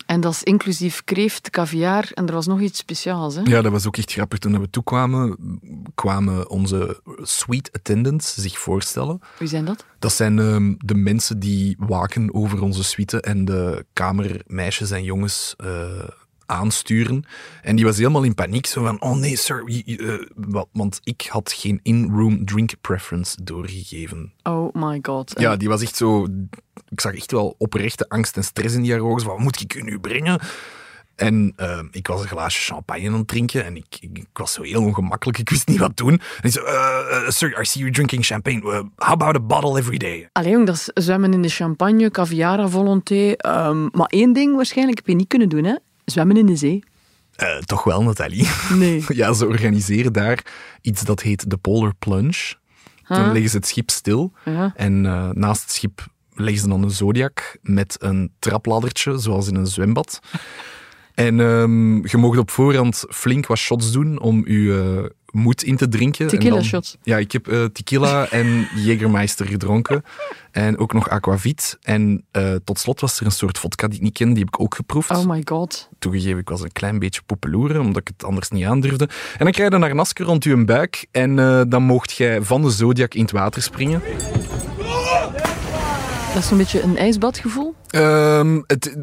En 0.06 0.20
dat 0.20 0.32
is 0.32 0.42
inclusief 0.42 1.04
kreeft, 1.04 1.50
caviar 1.50 2.10
en 2.14 2.26
er 2.26 2.34
was 2.34 2.46
nog 2.46 2.60
iets 2.60 2.78
speciaals. 2.78 3.34
Hè? 3.34 3.40
Ja, 3.42 3.62
dat 3.62 3.72
was 3.72 3.86
ook 3.86 3.96
echt 3.96 4.12
grappig. 4.12 4.38
Toen 4.38 4.60
we 4.60 4.70
toekwamen, 4.70 5.36
kwamen 5.94 6.50
onze 6.50 7.00
suite 7.22 7.70
attendants 7.72 8.34
zich 8.34 8.58
voorstellen. 8.58 9.20
Wie 9.38 9.48
zijn 9.48 9.64
dat? 9.64 9.84
Dat 9.98 10.12
zijn 10.12 10.38
uh, 10.38 10.74
de 10.78 10.94
mensen 10.94 11.38
die 11.38 11.76
waken 11.78 12.34
over 12.34 12.62
onze 12.62 12.84
suite 12.84 13.20
en 13.20 13.44
de 13.44 13.86
kamermeisjes 13.92 14.90
en 14.90 15.04
jongens 15.04 15.54
uh, 15.64 16.08
aansturen. 16.46 17.24
En 17.62 17.76
die 17.76 17.84
was 17.84 17.96
helemaal 17.96 18.22
in 18.22 18.34
paniek. 18.34 18.66
Zo 18.66 18.84
van, 18.84 19.00
oh 19.00 19.16
nee, 19.16 19.36
sir. 19.36 19.82
Uh, 19.86 20.62
want 20.72 21.00
ik 21.04 21.26
had 21.28 21.52
geen 21.52 21.80
in-room 21.82 22.44
drink 22.44 22.72
preference 22.80 23.44
doorgegeven. 23.44 24.32
Oh 24.42 24.74
my 24.74 24.98
god. 25.02 25.32
Ja, 25.36 25.56
die 25.56 25.68
was 25.68 25.82
echt 25.82 25.96
zo... 25.96 26.26
Ik 26.88 27.00
zag 27.00 27.14
echt 27.14 27.30
wel 27.30 27.54
oprechte 27.58 28.08
angst 28.08 28.36
en 28.36 28.44
stress 28.44 28.74
in 28.74 28.82
die 28.82 28.92
haar 28.92 29.00
ogen. 29.00 29.26
Wat 29.26 29.38
moet 29.38 29.60
ik 29.60 29.74
u 29.74 29.82
nu 29.82 29.98
brengen? 29.98 30.40
En 31.16 31.52
uh, 31.56 31.78
ik 31.90 32.06
was 32.06 32.22
een 32.22 32.28
glaasje 32.28 32.72
champagne 32.72 33.08
aan 33.08 33.14
het 33.14 33.28
drinken 33.28 33.64
en 33.64 33.76
ik, 33.76 33.96
ik, 34.00 34.18
ik, 34.18 34.26
was 34.32 34.52
zo 34.52 34.62
heel 34.62 34.82
ongemakkelijk. 34.82 35.38
Ik 35.38 35.50
wist 35.50 35.68
niet 35.68 35.78
wat 35.78 35.96
doen. 35.96 36.10
En 36.10 36.20
ik 36.42 36.50
zei, 36.50 36.66
uh, 36.66 37.28
sir, 37.28 37.60
I 37.60 37.64
see 37.64 37.80
you 37.82 37.92
drinking 37.92 38.24
champagne. 38.24 38.60
Uh, 38.60 38.72
how 38.96 39.12
about 39.12 39.36
a 39.36 39.40
bottle 39.40 39.78
every 39.78 39.98
day? 39.98 40.28
Allee 40.32 40.50
jong, 40.50 40.66
dat 40.66 40.74
is 40.74 41.04
zwemmen 41.04 41.32
in 41.32 41.42
de 41.42 41.48
champagne, 41.48 42.10
caviar 42.10 42.70
volonté. 42.70 43.34
Um, 43.46 43.88
maar 43.92 44.06
één 44.06 44.32
ding 44.32 44.56
waarschijnlijk 44.56 44.98
heb 44.98 45.06
je 45.06 45.14
niet 45.14 45.28
kunnen 45.28 45.48
doen, 45.48 45.64
hè? 45.64 45.76
Zwemmen 46.04 46.36
in 46.36 46.46
de 46.46 46.56
zee. 46.56 46.84
Uh, 47.42 47.58
toch 47.58 47.84
wel, 47.84 48.02
Nathalie? 48.02 48.48
Nee. 48.74 49.04
ja, 49.08 49.32
ze 49.32 49.46
organiseren 49.46 50.12
daar 50.12 50.44
iets 50.80 51.02
dat 51.02 51.20
heet 51.20 51.50
de 51.50 51.56
Polar 51.56 51.94
Plunge. 51.98 52.54
Huh? 53.06 53.16
Dan 53.16 53.32
leggen 53.32 53.50
ze 53.50 53.56
het 53.56 53.66
schip 53.66 53.90
stil 53.90 54.32
ja. 54.44 54.72
en 54.76 55.04
uh, 55.04 55.30
naast 55.30 55.62
het 55.62 55.70
schip 55.70 56.06
leggen 56.34 56.62
ze 56.62 56.68
dan 56.68 56.82
een 56.82 56.90
zodiac 56.90 57.56
met 57.62 57.96
een 57.98 58.32
trapladdertje, 58.38 59.18
zoals 59.18 59.48
in 59.48 59.54
een 59.54 59.66
zwembad. 59.66 60.18
En 61.14 61.38
um, 61.38 62.06
je 62.06 62.16
mag 62.16 62.36
op 62.38 62.50
voorhand 62.50 63.04
flink 63.08 63.46
wat 63.46 63.58
shots 63.58 63.92
doen 63.92 64.20
om 64.20 64.48
je 64.48 65.14
moed 65.34 65.62
in 65.62 65.76
te 65.76 65.88
drinken. 65.88 66.26
Tequila 66.26 66.54
dan, 66.54 66.64
shots. 66.64 66.96
Ja, 67.02 67.16
ik 67.16 67.32
heb 67.32 67.48
uh, 67.48 67.64
tequila 67.64 68.28
en 68.30 68.68
Jägermeister 68.74 69.46
gedronken. 69.46 70.04
En 70.50 70.78
ook 70.78 70.92
nog 70.92 71.08
aquavit. 71.08 71.78
En 71.82 72.24
uh, 72.32 72.54
tot 72.64 72.78
slot 72.78 73.00
was 73.00 73.20
er 73.20 73.26
een 73.26 73.32
soort 73.32 73.58
vodka 73.58 73.86
die 73.86 73.96
ik 73.96 74.02
niet 74.02 74.12
kende, 74.12 74.34
die 74.34 74.44
heb 74.44 74.54
ik 74.54 74.60
ook 74.60 74.74
geproefd. 74.74 75.10
Oh 75.10 75.26
my 75.26 75.42
god. 75.44 75.88
Toegegeven, 75.98 76.38
ik 76.38 76.48
was 76.48 76.60
een 76.60 76.72
klein 76.72 76.98
beetje 76.98 77.20
popeloeren, 77.26 77.80
omdat 77.80 78.00
ik 78.00 78.08
het 78.08 78.24
anders 78.24 78.50
niet 78.50 78.64
aandurfde. 78.64 79.04
En 79.04 79.44
dan 79.44 79.50
krijg 79.50 79.70
je 79.70 79.74
een 79.76 79.82
harnasje 79.82 80.24
rond 80.24 80.44
je 80.44 80.64
buik 80.64 81.06
en 81.10 81.36
uh, 81.36 81.62
dan 81.68 81.82
mocht 81.82 82.12
jij 82.12 82.42
van 82.42 82.62
de 82.62 82.70
Zodiac 82.70 83.14
in 83.14 83.22
het 83.22 83.30
water 83.30 83.62
springen. 83.62 84.02
Dat 86.34 86.42
is 86.42 86.50
een 86.50 86.56
beetje 86.56 86.82
een 86.82 86.96
ijsbadgevoel? 86.96 87.74
Um, 87.90 88.64
het, 88.66 88.96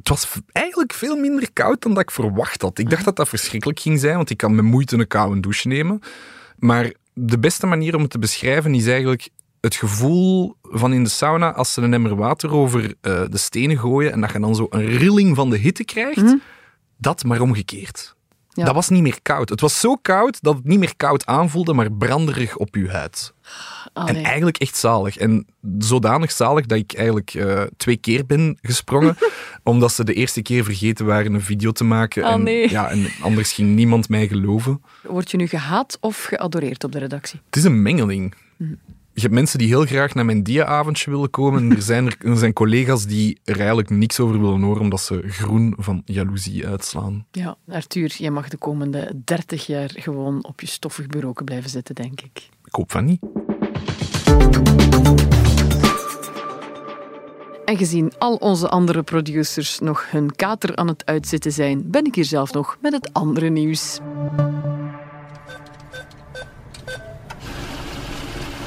het 0.00 0.08
was 0.08 0.28
eigenlijk 0.52 0.92
veel 0.92 1.16
minder 1.16 1.52
koud 1.52 1.82
dan 1.82 1.94
dat 1.94 2.02
ik 2.02 2.10
verwacht 2.10 2.62
had. 2.62 2.78
Ik 2.78 2.90
dacht 2.90 3.04
dat 3.04 3.16
dat 3.16 3.28
verschrikkelijk 3.28 3.80
ging 3.80 4.00
zijn, 4.00 4.16
want 4.16 4.30
ik 4.30 4.36
kan 4.36 4.54
met 4.54 4.64
moeite 4.64 4.96
een 4.96 5.06
koude 5.06 5.40
douche 5.40 5.68
nemen. 5.68 6.00
Maar 6.58 6.92
de 7.12 7.38
beste 7.38 7.66
manier 7.66 7.94
om 7.94 8.02
het 8.02 8.10
te 8.10 8.18
beschrijven 8.18 8.74
is 8.74 8.86
eigenlijk 8.86 9.28
het 9.60 9.74
gevoel 9.74 10.56
van 10.62 10.92
in 10.92 11.04
de 11.04 11.10
sauna 11.10 11.52
als 11.52 11.72
ze 11.72 11.80
een 11.80 11.94
emmer 11.94 12.16
water 12.16 12.50
over 12.50 12.82
uh, 12.82 12.92
de 13.02 13.38
stenen 13.38 13.78
gooien 13.78 14.12
en 14.12 14.20
dat 14.20 14.32
je 14.32 14.40
dan 14.40 14.54
zo 14.54 14.66
een 14.70 14.86
rilling 14.86 15.36
van 15.36 15.50
de 15.50 15.56
hitte 15.56 15.84
krijgt. 15.84 16.22
Mm. 16.22 16.40
Dat 16.96 17.24
maar 17.24 17.40
omgekeerd. 17.40 18.14
Ja. 18.60 18.66
Dat 18.66 18.74
was 18.74 18.88
niet 18.88 19.02
meer 19.02 19.22
koud. 19.22 19.48
Het 19.48 19.60
was 19.60 19.80
zo 19.80 19.96
koud 20.02 20.42
dat 20.42 20.54
het 20.54 20.64
niet 20.64 20.78
meer 20.78 20.96
koud 20.96 21.26
aanvoelde, 21.26 21.72
maar 21.72 21.92
branderig 21.92 22.56
op 22.56 22.74
je 22.74 22.88
huid. 22.88 23.34
Oh, 23.94 24.08
en 24.08 24.16
eigenlijk 24.16 24.56
echt 24.56 24.76
zalig. 24.76 25.16
En 25.16 25.46
zodanig 25.78 26.30
zalig 26.32 26.66
dat 26.66 26.78
ik 26.78 26.92
eigenlijk 26.92 27.34
uh, 27.34 27.62
twee 27.76 27.96
keer 27.96 28.26
ben 28.26 28.58
gesprongen, 28.62 29.16
omdat 29.62 29.92
ze 29.92 30.04
de 30.04 30.14
eerste 30.14 30.42
keer 30.42 30.64
vergeten 30.64 31.06
waren 31.06 31.34
een 31.34 31.40
video 31.40 31.70
te 31.70 31.84
maken. 31.84 32.24
Oh, 32.24 32.32
en, 32.32 32.42
nee. 32.42 32.70
ja, 32.70 32.90
en 32.90 33.06
anders 33.20 33.52
ging 33.52 33.74
niemand 33.74 34.08
mij 34.08 34.28
geloven. 34.28 34.82
Word 35.02 35.30
je 35.30 35.36
nu 35.36 35.46
gehaat 35.46 35.98
of 36.00 36.24
geadoreerd 36.24 36.84
op 36.84 36.92
de 36.92 36.98
redactie? 36.98 37.40
Het 37.46 37.56
is 37.56 37.64
een 37.64 37.82
mengeling. 37.82 38.34
Mm. 38.56 38.78
Je 39.12 39.20
hebt 39.20 39.34
mensen 39.34 39.58
die 39.58 39.68
heel 39.68 39.84
graag 39.84 40.14
naar 40.14 40.24
mijn 40.24 40.42
dia-avondje 40.42 41.10
willen 41.10 41.30
komen. 41.30 41.62
En 41.62 41.76
er 41.76 41.82
zijn, 41.82 42.06
er, 42.06 42.16
er 42.18 42.36
zijn 42.36 42.52
collega's 42.52 43.06
die 43.06 43.40
er 43.44 43.58
eigenlijk 43.58 43.90
niks 43.90 44.20
over 44.20 44.40
willen 44.40 44.62
horen, 44.62 44.80
omdat 44.80 45.00
ze 45.00 45.22
groen 45.26 45.74
van 45.78 46.02
jaloezie 46.04 46.66
uitslaan. 46.66 47.26
Ja, 47.30 47.56
Arthur, 47.68 48.14
jij 48.18 48.30
mag 48.30 48.48
de 48.48 48.56
komende 48.56 49.12
30 49.24 49.66
jaar 49.66 49.90
gewoon 49.94 50.44
op 50.44 50.60
je 50.60 50.66
stoffig 50.66 51.06
bureau 51.06 51.44
blijven 51.44 51.70
zitten, 51.70 51.94
denk 51.94 52.20
ik. 52.20 52.48
Ik 52.64 52.74
hoop 52.74 52.90
van 52.90 53.04
niet. 53.04 53.20
En 57.64 57.76
gezien 57.76 58.12
al 58.18 58.34
onze 58.34 58.68
andere 58.68 59.02
producers 59.02 59.78
nog 59.78 60.10
hun 60.10 60.36
kater 60.36 60.76
aan 60.76 60.88
het 60.88 61.06
uitzitten 61.06 61.52
zijn, 61.52 61.90
ben 61.90 62.04
ik 62.04 62.14
hier 62.14 62.24
zelf 62.24 62.52
nog 62.52 62.76
met 62.80 62.92
het 62.92 63.12
andere 63.12 63.48
nieuws. 63.48 64.00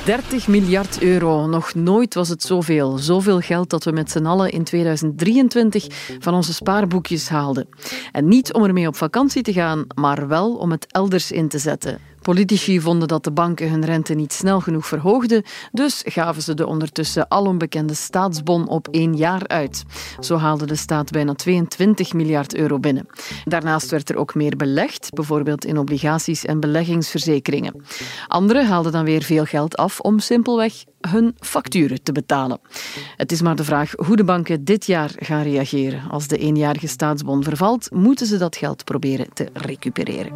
30 0.06 0.48
miljard 0.48 1.02
euro. 1.02 1.48
Nog 1.48 1.74
nooit 1.74 2.14
was 2.14 2.30
het 2.30 2.42
zoveel. 2.44 2.98
Zoveel 2.98 3.40
geld 3.40 3.70
dat 3.70 3.84
we 3.84 3.92
met 3.92 4.12
z'n 4.12 4.26
allen 4.26 4.52
in 4.52 4.64
2023 4.64 5.86
van 6.20 6.34
onze 6.34 6.54
spaarboekjes 6.54 7.30
haalden. 7.30 7.68
En 8.12 8.28
niet 8.28 8.54
om 8.54 8.64
ermee 8.64 8.88
op 8.88 8.96
vakantie 8.96 9.42
te 9.42 9.54
gaan, 9.54 9.86
maar 9.96 10.28
wel 10.28 10.56
om 10.56 10.72
het 10.72 10.86
elders 10.92 11.32
in 11.32 11.48
te 11.48 11.58
zetten. 11.58 12.00
Politici 12.24 12.82
vonden 12.82 13.08
dat 13.08 13.24
de 13.24 13.32
banken 13.32 13.70
hun 13.70 13.86
rente 13.86 14.14
niet 14.14 14.34
snel 14.34 14.60
genoeg 14.60 14.88
verhoogden, 14.88 15.44
dus 15.72 16.02
gaven 16.06 16.42
ze 16.42 16.54
de 16.54 16.68
ondertussen 16.68 17.28
alombekende 17.28 17.94
staatsbon 17.94 18.68
op 18.68 18.88
één 18.92 19.16
jaar 19.16 19.48
uit. 19.48 19.84
Zo 20.20 20.38
haalde 20.38 20.66
de 20.66 20.76
staat 20.76 21.12
bijna 21.12 21.34
22 21.34 22.14
miljard 22.14 22.56
euro 22.56 22.80
binnen. 22.80 23.08
Daarnaast 23.44 23.90
werd 23.90 24.10
er 24.10 24.16
ook 24.16 24.36
meer 24.36 24.56
belegd, 24.56 25.10
bijvoorbeeld 25.14 25.66
in 25.66 25.78
obligaties 25.78 26.46
en 26.46 26.60
beleggingsverzekeringen. 26.60 27.84
Anderen 28.28 28.68
haalden 28.68 28.92
dan 28.92 29.06
weer 29.06 29.24
veel 29.24 29.46
geld 29.46 29.78
af 29.78 30.00
om 30.00 30.20
simpelweg 30.20 30.74
hun 31.02 31.36
facturen 31.40 32.04
te 32.04 32.12
betalen. 32.12 32.60
Het 33.18 33.32
is 33.32 33.42
maar 33.42 33.56
de 33.56 33.64
vraag 33.64 33.92
hoe 33.96 34.16
de 34.16 34.24
banken 34.24 34.64
dit 34.64 34.86
jaar 34.86 35.12
gaan 35.16 35.44
reageren. 35.44 36.10
Als 36.10 36.28
de 36.28 36.38
eenjarige 36.38 36.88
staatsbon 36.88 37.44
vervalt, 37.44 37.92
moeten 37.92 38.26
ze 38.28 38.38
dat 38.38 38.56
geld 38.56 38.84
proberen 38.84 39.34
te 39.34 39.50
recupereren. 39.54 40.32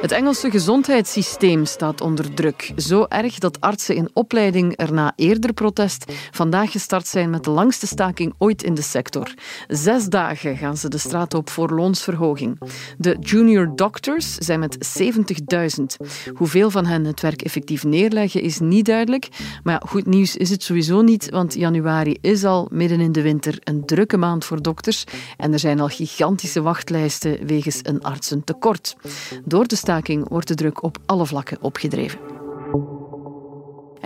Het 0.00 0.12
Engelse 0.12 0.50
gezondheidssysteem 0.50 1.64
staat 1.64 2.00
onder 2.00 2.34
druk. 2.34 2.72
Zo 2.76 3.06
erg 3.08 3.38
dat 3.38 3.60
artsen 3.60 3.96
in 3.96 4.10
opleiding 4.12 4.72
er 4.76 4.92
na 4.92 5.12
eerder 5.16 5.52
protest 5.52 6.12
vandaag 6.30 6.70
gestart 6.70 7.06
zijn 7.06 7.30
met 7.30 7.44
de 7.44 7.50
langste 7.50 7.86
staking 7.86 8.34
ooit 8.38 8.62
in 8.62 8.74
de 8.74 8.82
sector. 8.82 9.34
Zes 9.68 10.04
dagen 10.04 10.56
gaan 10.56 10.76
ze 10.76 10.88
de 10.88 10.98
straat 10.98 11.34
op 11.34 11.50
voor 11.50 11.70
loonsverhoging. 11.70 12.60
De 12.98 13.16
junior 13.20 13.72
doctors 13.74 14.34
zijn 14.34 14.60
met 14.60 15.00
70.000. 15.00 16.06
Hoeveel 16.34 16.70
van 16.70 16.86
hen 16.86 17.04
het 17.04 17.20
werk 17.20 17.42
effectief 17.42 17.84
neerleggen 17.84 18.42
is 18.42 18.58
niet 18.58 18.86
duidelijk. 18.86 19.28
Maar 19.62 19.82
goed 19.88 20.06
nieuws 20.06 20.36
is 20.36 20.50
het 20.50 20.62
sowieso 20.62 21.02
niet, 21.02 21.30
want 21.30 21.54
januari 21.54 22.16
is 22.20 22.44
al 22.44 22.68
midden 22.70 23.00
in 23.00 23.12
de 23.12 23.22
winter 23.22 23.58
een 23.64 23.86
drukke 23.86 24.16
maand 24.16 24.44
voor 24.44 24.62
dokters 24.62 25.04
en 25.36 25.52
er 25.52 25.58
zijn 25.58 25.80
al 25.80 25.88
gigantische 25.88 26.62
wachtlijsten 26.62 27.46
wegens 27.46 27.80
een 27.82 28.02
artsentekort. 28.02 28.96
Door 29.44 29.66
de 29.66 29.76
staking 29.86 30.28
wordt 30.28 30.48
de 30.48 30.54
druk 30.54 30.82
op 30.82 30.98
alle 31.06 31.26
vlakken 31.26 31.58
opgedreven. 31.60 32.35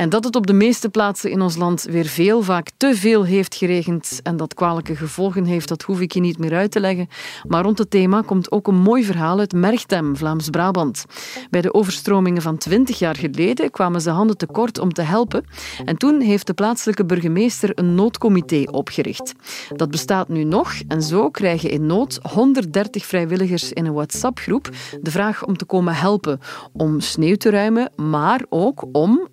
En 0.00 0.08
dat 0.08 0.24
het 0.24 0.36
op 0.36 0.46
de 0.46 0.52
meeste 0.52 0.88
plaatsen 0.88 1.30
in 1.30 1.40
ons 1.40 1.56
land 1.56 1.82
weer 1.82 2.04
veel, 2.06 2.42
vaak 2.42 2.70
te 2.76 2.94
veel 2.94 3.24
heeft 3.24 3.54
geregend 3.54 4.20
en 4.22 4.36
dat 4.36 4.54
kwalijke 4.54 4.96
gevolgen 4.96 5.44
heeft, 5.44 5.68
dat 5.68 5.82
hoef 5.82 6.00
ik 6.00 6.12
je 6.12 6.20
niet 6.20 6.38
meer 6.38 6.54
uit 6.54 6.70
te 6.70 6.80
leggen. 6.80 7.08
Maar 7.48 7.62
rond 7.62 7.78
het 7.78 7.90
thema 7.90 8.22
komt 8.22 8.52
ook 8.52 8.66
een 8.66 8.80
mooi 8.80 9.04
verhaal 9.04 9.38
uit 9.38 9.52
Merchtem, 9.52 10.16
Vlaams-Brabant. 10.16 11.04
Bij 11.50 11.60
de 11.60 11.74
overstromingen 11.74 12.42
van 12.42 12.58
20 12.58 12.98
jaar 12.98 13.16
geleden 13.16 13.70
kwamen 13.70 14.00
ze 14.00 14.10
handen 14.10 14.36
tekort 14.36 14.78
om 14.78 14.92
te 14.92 15.02
helpen. 15.02 15.44
En 15.84 15.96
toen 15.96 16.20
heeft 16.20 16.46
de 16.46 16.54
plaatselijke 16.54 17.04
burgemeester 17.04 17.70
een 17.74 17.94
noodcomité 17.94 18.62
opgericht. 18.70 19.32
Dat 19.76 19.90
bestaat 19.90 20.28
nu 20.28 20.44
nog 20.44 20.72
en 20.88 21.02
zo 21.02 21.30
krijgen 21.30 21.70
in 21.70 21.86
nood 21.86 22.18
130 22.32 23.06
vrijwilligers 23.06 23.72
in 23.72 23.86
een 23.86 23.92
WhatsApp-groep 23.92 24.68
de 25.00 25.10
vraag 25.10 25.44
om 25.46 25.56
te 25.56 25.64
komen 25.64 25.94
helpen. 25.94 26.40
Om 26.72 27.00
sneeuw 27.00 27.36
te 27.36 27.50
ruimen, 27.50 27.92
maar 27.96 28.44
ook 28.48 28.84
om 28.92 29.28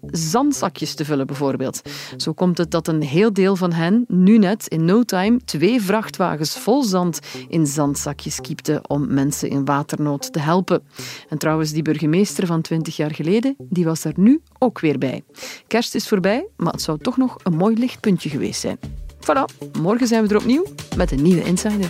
zandzakjes 0.58 0.94
te 0.94 1.06
vullen 1.06 1.28
bijvoorbeeld. 1.28 1.82
Zo 2.18 2.34
komt 2.34 2.58
het 2.58 2.72
dat 2.72 2.88
een 2.88 3.02
heel 3.02 3.34
deel 3.34 3.56
van 3.56 3.72
hen 3.72 4.06
nu 4.08 4.38
net 4.38 4.68
in 4.68 4.86
no 4.86 5.04
time 5.04 5.40
twee 5.46 5.82
vrachtwagens 5.82 6.58
vol 6.58 6.84
zand 6.84 7.20
in 7.48 7.68
zandzakjes 7.68 8.42
kiepten 8.42 8.90
om 8.90 9.14
mensen 9.14 9.50
in 9.50 9.66
waternood 9.66 10.34
te 10.34 10.40
helpen. 10.40 10.84
En 11.30 11.38
trouwens, 11.38 11.72
die 11.72 11.82
burgemeester 11.82 12.46
van 12.46 12.62
20 12.62 12.96
jaar 12.96 13.14
geleden, 13.14 13.56
die 13.58 13.86
was 13.86 14.04
er 14.04 14.14
nu 14.16 14.42
ook 14.58 14.80
weer 14.80 14.98
bij. 14.98 15.24
Kerst 15.68 15.96
is 15.96 16.08
voorbij, 16.08 16.48
maar 16.56 16.72
het 16.72 16.82
zou 16.82 16.98
toch 16.98 17.18
nog 17.18 17.38
een 17.44 17.56
mooi 17.56 17.78
lichtpuntje 17.78 18.30
geweest 18.30 18.62
zijn. 18.62 18.78
Voilà, 19.22 19.72
morgen 19.82 20.08
zijn 20.08 20.24
we 20.24 20.30
er 20.30 20.40
opnieuw 20.40 20.66
met 20.96 21.12
een 21.12 21.22
nieuwe 21.22 21.44
Insider. 21.44 21.90